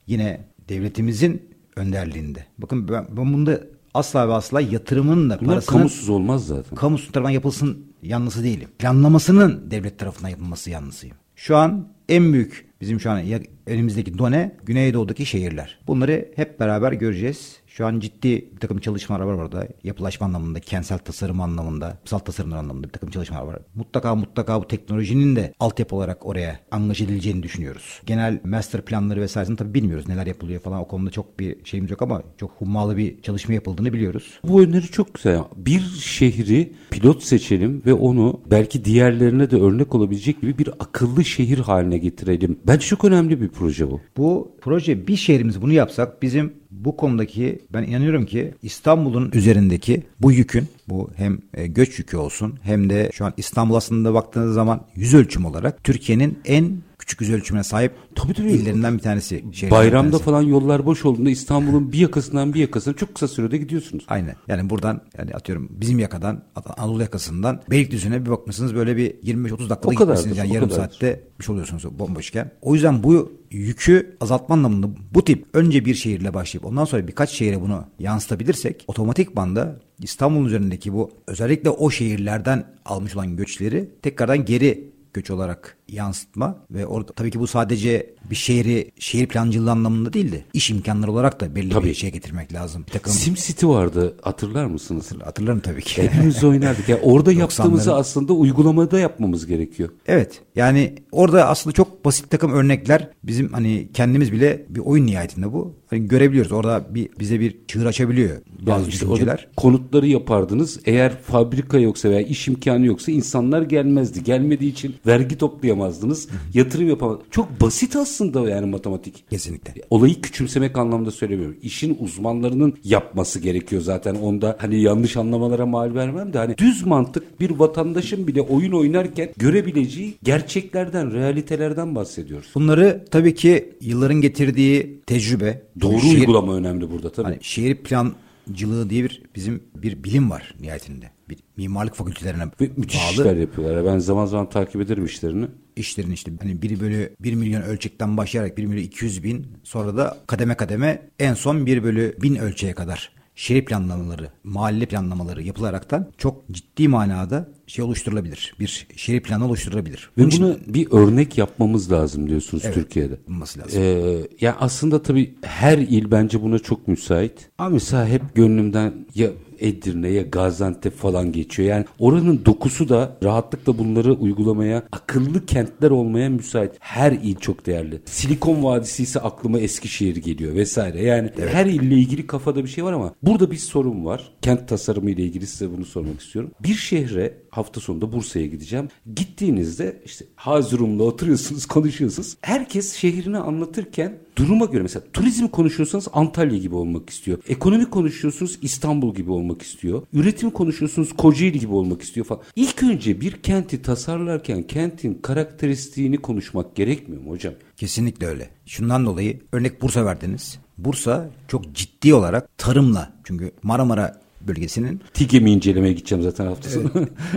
[0.07, 1.43] yine devletimizin
[1.77, 2.47] önderliğinde.
[2.59, 3.61] Bakın ben, ben bunda
[3.95, 6.77] asla ve asla yatırımın da Bunlar kamusuz olmaz zaten.
[6.77, 8.69] Kamusu tarafından yapılsın yanlısı değilim.
[8.79, 11.17] Planlamasının devlet tarafından yapılması yanlısıyım.
[11.37, 13.23] Şu an en büyük bizim şu an
[13.67, 15.79] elimizdeki done Güneydoğu'daki şehirler.
[15.87, 17.62] Bunları hep beraber göreceğiz.
[17.77, 19.69] Şu an ciddi bir takım çalışmalar var orada.
[19.85, 23.59] Yapılaşma anlamında, kentsel tasarım anlamında, yapısal tasarımlar anlamında bir takım çalışmalar var.
[23.75, 28.01] Mutlaka mutlaka bu teknolojinin de altyapı olarak oraya angaş edileceğini düşünüyoruz.
[28.07, 30.81] Genel master planları vesairesini tabii bilmiyoruz neler yapılıyor falan.
[30.81, 34.41] O konuda çok bir şeyimiz yok ama çok hummalı bir çalışma yapıldığını biliyoruz.
[34.45, 35.39] Bu öneri çok güzel.
[35.57, 41.59] Bir şehri pilot seçelim ve onu belki diğerlerine de örnek olabilecek gibi bir akıllı şehir
[41.59, 42.59] haline getirelim.
[42.67, 44.01] Bence çok önemli bir proje bu.
[44.17, 50.33] Bu proje bir şehrimiz bunu yapsak bizim bu konudaki ben inanıyorum ki İstanbul'un üzerindeki bu
[50.33, 54.81] yükün bu hem e, göç yükü olsun hem de şu an İstanbul aslında baktığınız zaman
[54.95, 58.53] yüz ölçüm olarak Türkiye'nin en küçük yüz ölçümüne sahip tabii, tabii.
[58.53, 59.45] illerinden bir tanesi.
[59.71, 60.25] Bayramda tanesi.
[60.25, 64.05] falan yollar boş olduğunda İstanbul'un bir yakasından bir yakasına çok kısa sürede gidiyorsunuz.
[64.09, 64.37] Aynen.
[64.49, 66.43] Yani buradan yani atıyorum bizim yakadan
[66.77, 70.37] Anadolu yakasından Beylikdüzü'ne bir bakmışsınız böyle bir 25-30 dakikada gitmişsiniz.
[70.37, 70.93] Yani yarım kadardır.
[70.93, 72.51] saatte bir şey oluyorsunuz bomboşken.
[72.63, 77.31] O yüzden bu yükü azaltma anlamında bu tip önce bir şehirle başlayıp ondan sonra birkaç
[77.31, 84.45] şehire bunu yansıtabilirsek otomatik banda İstanbul üzerindeki bu özellikle o şehirlerden almış olan göçleri tekrardan
[84.45, 90.13] geri göç olarak yansıtma ve orada tabii ki bu sadece bir şehri şehir plancılığı anlamında
[90.13, 91.87] değil de iş imkanları olarak da belli tabii.
[91.87, 92.85] bir şey getirmek lazım.
[92.87, 93.13] Bir takım...
[93.13, 95.05] SimCity vardı hatırlar mısınız?
[95.05, 96.03] Hatırlar, hatırlarım tabii ki.
[96.03, 96.89] Hepimiz oynardık.
[96.89, 99.89] Yani orada yaptığımızı aslında uygulamada yapmamız gerekiyor.
[100.07, 105.53] Evet yani orada aslında çok basit takım örnekler bizim hani kendimiz bile bir oyun nihayetinde
[105.53, 105.82] bu.
[105.93, 109.49] Hani görebiliyoruz orada bir bize bir çığır açabiliyor bazı işte düşünceler.
[109.57, 114.25] Konutları yapardınız eğer fabrika yoksa veya iş imkanı yoksa insanlar gelmezdi.
[114.25, 116.29] Gelmediği için vergi toplayamazdınız.
[116.55, 117.27] yatırım yapamazdınız.
[117.31, 119.25] Çok basit aslında yani matematik.
[119.31, 119.83] Kesinlikle.
[119.91, 121.57] Olayı küçümsemek anlamda söylemiyorum.
[121.63, 124.15] İşin uzmanlarının yapması gerekiyor zaten.
[124.15, 129.29] Onda hani yanlış anlamalara mal vermem de hani düz mantık bir vatandaşın bile oyun oynarken
[129.37, 132.49] görebileceği gerçeklerden, realitelerden bahsediyoruz.
[132.55, 135.63] Bunları tabii ki yılların getirdiği tecrübe.
[135.83, 137.25] Doğru şehir, uygulama önemli burada tabii.
[137.25, 141.11] Hani şehir plancılığı diye bir bizim bir bilim var nihayetinde.
[141.29, 143.13] Bir mimarlık fakültelerine Ve müthiş bağlı.
[143.13, 143.85] işler yapıyorlar.
[143.95, 145.47] Ben zaman zaman takip ederim işlerini.
[145.77, 150.19] İşlerin işte hani 1 bölü 1 milyon ölçekten başlayarak 1 bölü 200 bin sonra da
[150.27, 156.49] kademe kademe en son 1 bölü 1000 ölçeğe kadar şehir planlamaları, mahalle planlamaları yapılaraktan çok
[156.51, 158.55] ciddi manada şey oluşturulabilir.
[158.61, 160.11] Bir şehir planı oluşturulabilir.
[160.19, 163.19] Ve bunu için, bir örnek yapmamız lazım diyorsunuz evet, Türkiye'de.
[163.29, 163.83] Olması lazım.
[163.83, 167.51] Ee, yani aslında tabii her il bence buna çok müsait.
[167.59, 169.31] Ama mesela hep gönlümden ya
[169.63, 171.69] Edirne ya Gaziantep falan geçiyor.
[171.69, 176.73] Yani oranın dokusu da rahatlıkla bunları uygulamaya, akıllı kentler olmaya müsait.
[176.79, 178.01] Her il çok değerli.
[178.05, 181.03] Silikon Vadisi ise aklıma Eskişehir geliyor vesaire.
[181.03, 181.55] Yani evet.
[181.55, 184.33] her ille ilgili kafada bir şey var ama burada bir sorun var.
[184.43, 186.51] Kent tasarımı ile ilgili size bunu sormak istiyorum.
[186.61, 188.89] Bir şehre hafta sonunda Bursa'ya gideceğim.
[189.15, 192.37] Gittiğinizde işte Hazirum'la oturuyorsunuz, konuşuyorsunuz.
[192.41, 197.39] Herkes şehrini anlatırken duruma göre mesela turizm konuşuyorsanız Antalya gibi olmak istiyor.
[197.49, 200.03] Ekonomi konuşuyorsunuz İstanbul gibi olmak istiyor.
[200.13, 202.43] Üretim konuşuyorsunuz Kocaeli gibi olmak istiyor falan.
[202.57, 207.55] İlk önce bir kenti tasarlarken kentin karakteristiğini konuşmak gerekmiyor mu hocam?
[207.77, 208.51] Kesinlikle öyle.
[208.67, 210.59] Şundan dolayı örnek Bursa verdiniz.
[210.79, 216.91] Bursa çok ciddi olarak tarımla çünkü Marmara bölgesinin TİGEM'i incelemeye gideceğim zaten hafta sonu.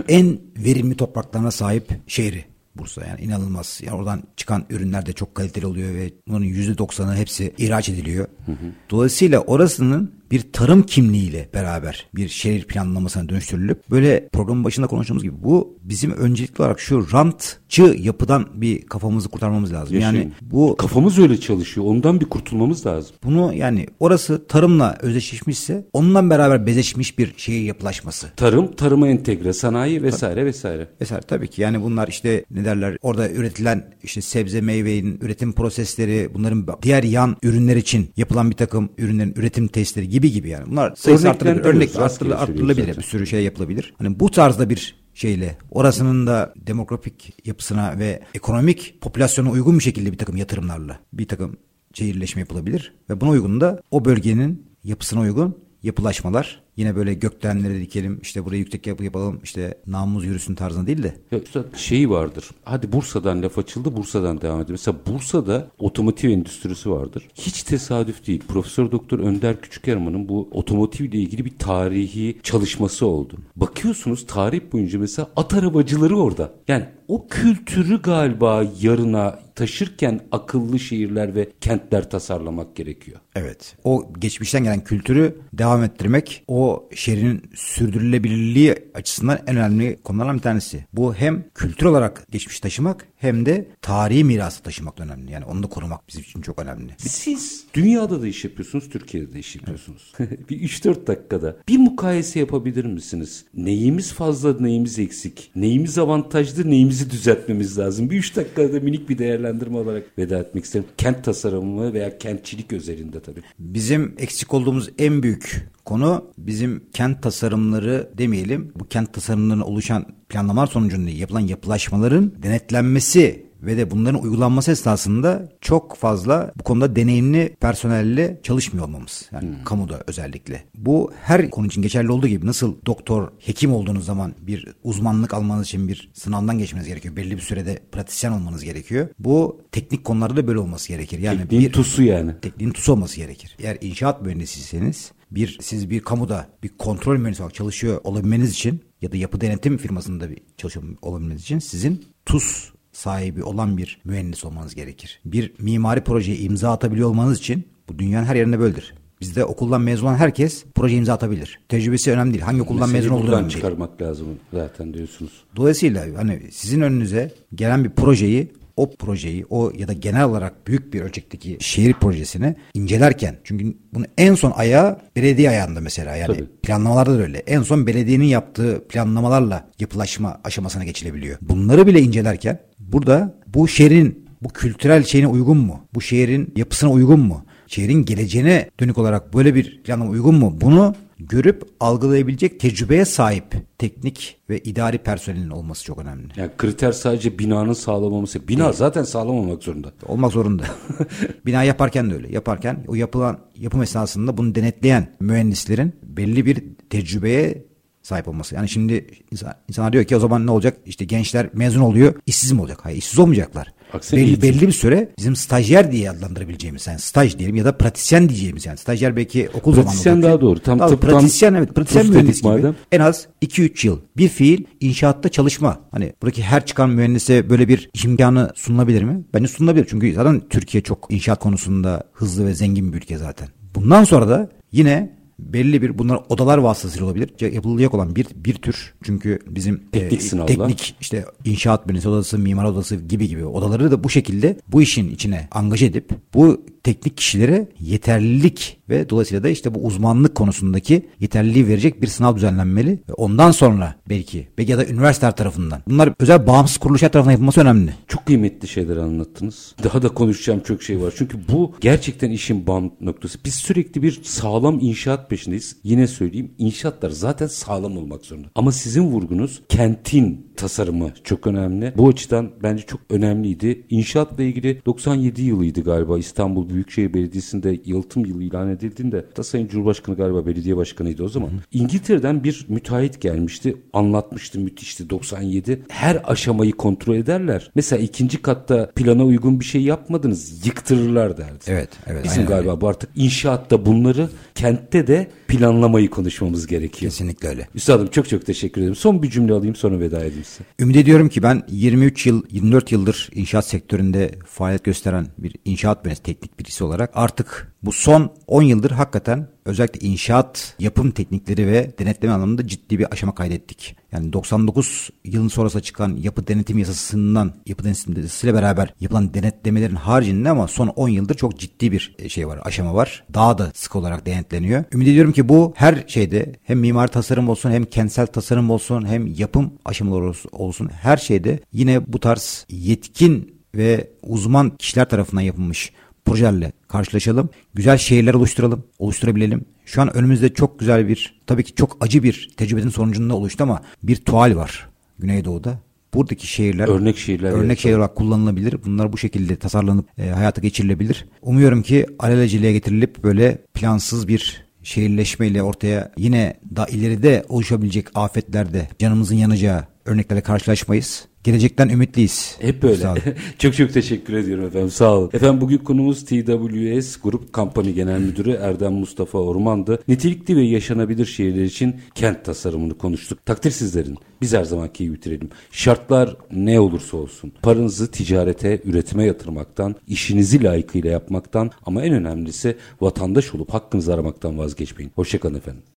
[0.08, 2.44] en verimli topraklarına sahip şehri.
[2.74, 3.80] Bursa yani inanılmaz.
[3.84, 8.28] Yani oradan çıkan ürünler de çok kaliteli oluyor ve bunun yüzde doksanı hepsi ihraç ediliyor.
[8.46, 8.72] Hı hı.
[8.90, 15.34] Dolayısıyla orasının bir tarım kimliğiyle beraber bir şehir planlamasına dönüştürülüp böyle programın başında konuştuğumuz gibi
[15.42, 19.94] bu bizim öncelikli olarak şu rantçı yapıdan bir kafamızı kurtarmamız lazım.
[19.94, 20.14] Yaşayın.
[20.14, 21.86] Yani bu kafamız öyle çalışıyor.
[21.86, 23.16] Ondan bir kurtulmamız lazım.
[23.24, 28.26] Bunu yani orası tarımla özdeşleşmişse onunla beraber bezeşmiş bir şehir yapılaşması.
[28.36, 30.46] Tarım, tarıma entegre, sanayi vesaire Tabii.
[30.46, 30.88] vesaire.
[31.00, 31.62] Vesaire tabii ki.
[31.62, 37.36] Yani bunlar işte ne derler orada üretilen işte sebze meyvenin üretim prosesleri bunların diğer yan
[37.42, 40.70] ürünler için yapılan bir takım ürünlerin üretim testleri gibi gibi yani.
[40.70, 41.64] Bunlar sayısı arttırılabilir.
[41.64, 42.42] Örnek arttırılabilir.
[42.42, 42.96] arttırılabilir.
[42.96, 43.94] Bir sürü şey yapılabilir.
[43.98, 50.12] Hani bu tarzda bir şeyle orasının da demografik yapısına ve ekonomik popülasyona uygun bir şekilde
[50.12, 51.56] bir takım yatırımlarla bir takım
[51.94, 58.18] şehirleşme yapılabilir ve buna uygun da o bölgenin yapısına uygun yapılaşmalar Yine böyle gökdelenleri dikelim
[58.22, 61.16] işte buraya yüksek yapı yapalım işte namımız yürüsün tarzında değil de.
[61.30, 62.50] Ya üstad şeyi vardır.
[62.64, 64.72] Hadi Bursa'dan laf açıldı Bursa'dan devam edelim.
[64.72, 67.28] Mesela Bursa'da otomotiv endüstrisi vardır.
[67.34, 68.42] Hiç tesadüf değil.
[68.48, 73.38] Profesör Doktor Önder Küçükerman'ın bu otomotiv ile ilgili bir tarihi çalışması oldu.
[73.56, 76.52] Bakıyorsunuz tarih boyunca mesela at arabacıları orada.
[76.68, 83.20] Yani o kültürü galiba yarına taşırken akıllı şehirler ve kentler tasarlamak gerekiyor.
[83.34, 83.76] Evet.
[83.84, 90.42] O geçmişten gelen kültürü devam ettirmek o o şehrin sürdürülebilirliği açısından en önemli konulardan bir
[90.42, 90.84] tanesi.
[90.92, 95.32] Bu hem kültür olarak geçmiş taşımak hem de tarihi mirası taşımak önemli.
[95.32, 96.92] Yani onu da korumak bizim için çok önemli.
[96.98, 100.12] Siz dünyada da iş yapıyorsunuz, Türkiye'de de iş yapıyorsunuz.
[100.18, 100.50] Evet.
[100.50, 103.44] bir 3-4 dakikada bir mukayese yapabilir misiniz?
[103.54, 105.50] Neyimiz fazla, neyimiz eksik?
[105.56, 108.10] Neyimiz avantajlı, neyimizi düzeltmemiz lazım?
[108.10, 110.86] Bir 3 dakikada minik bir değerlendirme olarak veda etmek isterim.
[110.98, 113.42] Kent tasarımı veya kentçilik özelinde tabii.
[113.58, 118.72] Bizim eksik olduğumuz en büyük konu bizim kent tasarımları demeyelim.
[118.74, 123.15] Bu kent tasarımlarına oluşan planlamalar sonucunda yapılan yapılaşmaların denetlenmesi
[123.62, 129.28] ve de bunların uygulanması esnasında çok fazla bu konuda deneyimli personelle çalışmıyor olmamız.
[129.32, 129.64] Yani hmm.
[129.64, 130.64] kamuda özellikle.
[130.74, 135.66] Bu her konu için geçerli olduğu gibi nasıl doktor, hekim olduğunuz zaman bir uzmanlık almanız
[135.66, 137.16] için bir sınavdan geçmeniz gerekiyor.
[137.16, 139.08] Belli bir sürede pratisyen olmanız gerekiyor.
[139.18, 141.18] Bu teknik konularda da böyle olması gerekir.
[141.18, 142.32] Yani tekniğin bir, tusu yani.
[142.42, 143.56] Tekniğin tusu olması gerekir.
[143.58, 149.12] Eğer inşaat mühendisiyseniz bir siz bir kamuda bir kontrol mühendisi olarak çalışıyor olabilmeniz için ya
[149.12, 154.74] da yapı denetim firmasında bir çalışıyor olabilmeniz için sizin TUS sahibi olan bir mühendis olmanız
[154.74, 155.20] gerekir.
[155.24, 158.94] Bir mimari projeye imza atabiliyor olmanız için bu dünyanın her yerinde böyledir.
[159.20, 161.60] Bizde okuldan mezun olan herkes proje imza atabilir.
[161.68, 162.44] Tecrübesi önemli değil.
[162.44, 163.56] Hangi okuldan Meseleyi mezun olduğu önemli değil.
[163.56, 165.44] çıkarmak lazım zaten diyorsunuz.
[165.56, 170.94] Dolayısıyla hani sizin önünüze gelen bir projeyi o projeyi o ya da genel olarak büyük
[170.94, 176.46] bir ölçekteki şehir projesini incelerken çünkü bunu en son ayağı belediye ayağında mesela yani Tabii.
[176.62, 177.38] planlamalarda da öyle.
[177.38, 181.38] En son belediyenin yaptığı planlamalarla yapılaşma aşamasına geçilebiliyor.
[181.40, 182.58] Bunları bile incelerken
[182.92, 185.80] burada bu şehrin bu kültürel şeyine uygun mu?
[185.94, 187.44] Bu şehrin yapısına uygun mu?
[187.66, 190.58] Şehrin geleceğine dönük olarak böyle bir planlama uygun mu?
[190.60, 193.44] Bunu görüp algılayabilecek tecrübeye sahip
[193.78, 196.28] teknik ve idari personelin olması çok önemli.
[196.36, 198.48] Yani kriter sadece binanın sağlam olması.
[198.48, 198.74] Bina Değil.
[198.74, 199.92] zaten sağlam olmak zorunda.
[200.06, 200.64] Olmak zorunda.
[201.46, 202.32] Bina yaparken de öyle.
[202.32, 207.64] Yaparken o yapılan yapım esnasında bunu denetleyen mühendislerin belli bir tecrübeye
[208.06, 208.54] sahip olması.
[208.54, 210.76] Yani şimdi insan, insanlar diyor ki o zaman ne olacak?
[210.86, 212.78] İşte gençler mezun oluyor, işsiz mi olacak?
[212.82, 213.72] Hayır, işsiz olmayacaklar.
[213.92, 218.28] Aksine belli, belli bir süre bizim stajyer diye adlandırabileceğimiz yani staj diyelim ya da pratisyen
[218.28, 219.90] diyeceğimiz yani stajyer belki okul zamanında.
[219.90, 220.58] Pratisyen daha doğru.
[220.58, 222.74] Tam daha pratisyen evet pratisyen mühendis gibi madem.
[222.92, 225.80] en az 2-3 yıl bir fiil inşaatta çalışma.
[225.90, 229.24] Hani buradaki her çıkan mühendise böyle bir imkanı sunulabilir mi?
[229.34, 233.48] Bence sunulabilir çünkü zaten Türkiye çok inşaat konusunda hızlı ve zengin bir ülke zaten.
[233.74, 237.52] Bundan sonra da yine belli bir bunlar odalar vasıtasıyla olabilir.
[237.52, 242.64] Yapılacak olan bir bir tür çünkü bizim teknik, e, teknik işte inşaat mühendisi odası, mimar
[242.64, 247.68] odası gibi gibi odaları da bu şekilde bu işin içine angaj edip bu teknik kişilere
[247.80, 252.90] yeterlilik ve dolayısıyla da işte bu uzmanlık konusundaki yeterliliği verecek bir sınav düzenlenmeli.
[253.08, 255.82] Ve ondan sonra belki, belki ya da üniversiteler tarafından.
[255.88, 257.94] Bunlar özel bağımsız kuruluşlar tarafından yapılması önemli.
[258.08, 259.74] Çok kıymetli şeyler anlattınız.
[259.84, 261.14] Daha da konuşacağım çok şey var.
[261.16, 263.38] Çünkü bu gerçekten işin bam noktası.
[263.44, 265.76] Biz sürekli bir sağlam inşaat peşindeyiz.
[265.84, 268.48] Yine söyleyeyim inşaatlar zaten sağlam olmak zorunda.
[268.54, 271.92] Ama sizin vurgunuz kentin tasarımı çok önemli.
[271.96, 273.82] Bu açıdan bence çok önemliydi.
[273.90, 280.16] İnşaatla ilgili 97 yılıydı galiba İstanbul Büyükşehir Belediyesi'nde yalıtım yılı ilan edildiğinde da Sayın Cumhurbaşkanı
[280.16, 281.48] galiba belediye başkanıydı o zaman.
[281.48, 281.60] Hı hı.
[281.72, 283.76] İngiltere'den bir müteahhit gelmişti.
[283.92, 285.82] Anlatmıştı müthişti 97.
[285.88, 287.70] Her aşamayı kontrol ederler.
[287.74, 291.64] Mesela ikinci katta plana uygun bir şey yapmadınız yıktırırlar derdi.
[291.66, 291.90] Evet.
[292.06, 292.80] evet Bizim galiba öyle.
[292.80, 297.10] bu artık inşaatta bunları kentte de planlamayı konuşmamız gerekiyor.
[297.12, 297.68] Kesinlikle öyle.
[297.74, 298.96] Üstadım çok çok teşekkür ederim.
[298.96, 300.64] Son bir cümle alayım sonra veda edeyim size.
[300.80, 306.22] Ümit ediyorum ki ben 23 yıl 24 yıldır inşaat sektöründe faaliyet gösteren bir inşaat mühendisi
[306.22, 312.34] teknik birisi olarak artık bu son 10 yıldır hakikaten özellikle inşaat yapım teknikleri ve denetleme
[312.34, 313.96] anlamında ciddi bir aşama kaydettik.
[314.12, 320.50] Yani 99 yılın sonrasında çıkan yapı denetim yasasından yapı denetim yasasıyla beraber yapılan denetlemelerin haricinde
[320.50, 323.24] ama son 10 yıldır çok ciddi bir e, şey var, aşama var.
[323.34, 324.84] Daha da sık olarak denetleniyor.
[324.92, 329.26] Ümit ediyorum ki bu her şeyde hem mimar tasarım olsun hem kentsel tasarım olsun hem
[329.26, 335.92] yapım aşamaları olsun her şeyde yine bu tarz yetkin ve uzman kişiler tarafından yapılmış
[336.26, 337.50] projelerle karşılaşalım.
[337.74, 339.64] Güzel şehirler oluşturalım, oluşturabilelim.
[339.84, 343.82] Şu an önümüzde çok güzel bir, tabii ki çok acı bir tecrübenin sonucunda oluştu ama
[344.02, 345.78] bir tuval var Güneydoğu'da.
[346.14, 348.76] Buradaki şehirler örnek şehirler örnek şehir olarak kullanılabilir.
[348.84, 351.26] Bunlar bu şekilde tasarlanıp e, hayata geçirilebilir.
[351.42, 359.36] Umuyorum ki alelaceliğe getirilip böyle plansız bir şehirleşmeyle ortaya yine da ileride oluşabilecek afetlerde canımızın
[359.36, 361.28] yanacağı örneklerle karşılaşmayız.
[361.46, 362.56] Gelecekten ümitliyiz.
[362.60, 363.14] Hep böyle.
[363.58, 364.90] çok çok teşekkür ediyorum efendim.
[364.90, 365.30] Sağ olun.
[365.32, 370.02] Efendim bugün konumuz TWS Grup Kampanya Genel Müdürü Erdem Mustafa Orman'dı.
[370.08, 373.46] Nitelikli ve yaşanabilir şehirler için kent tasarımını konuştuk.
[373.46, 374.18] Takdir sizlerin.
[374.40, 375.48] Biz her zamanki gibi bitirelim.
[375.70, 377.52] Şartlar ne olursa olsun.
[377.62, 385.12] Paranızı ticarete, üretime yatırmaktan, işinizi layıkıyla yapmaktan ama en önemlisi vatandaş olup hakkınızı aramaktan vazgeçmeyin.
[385.14, 385.82] Hoşçakalın efendim.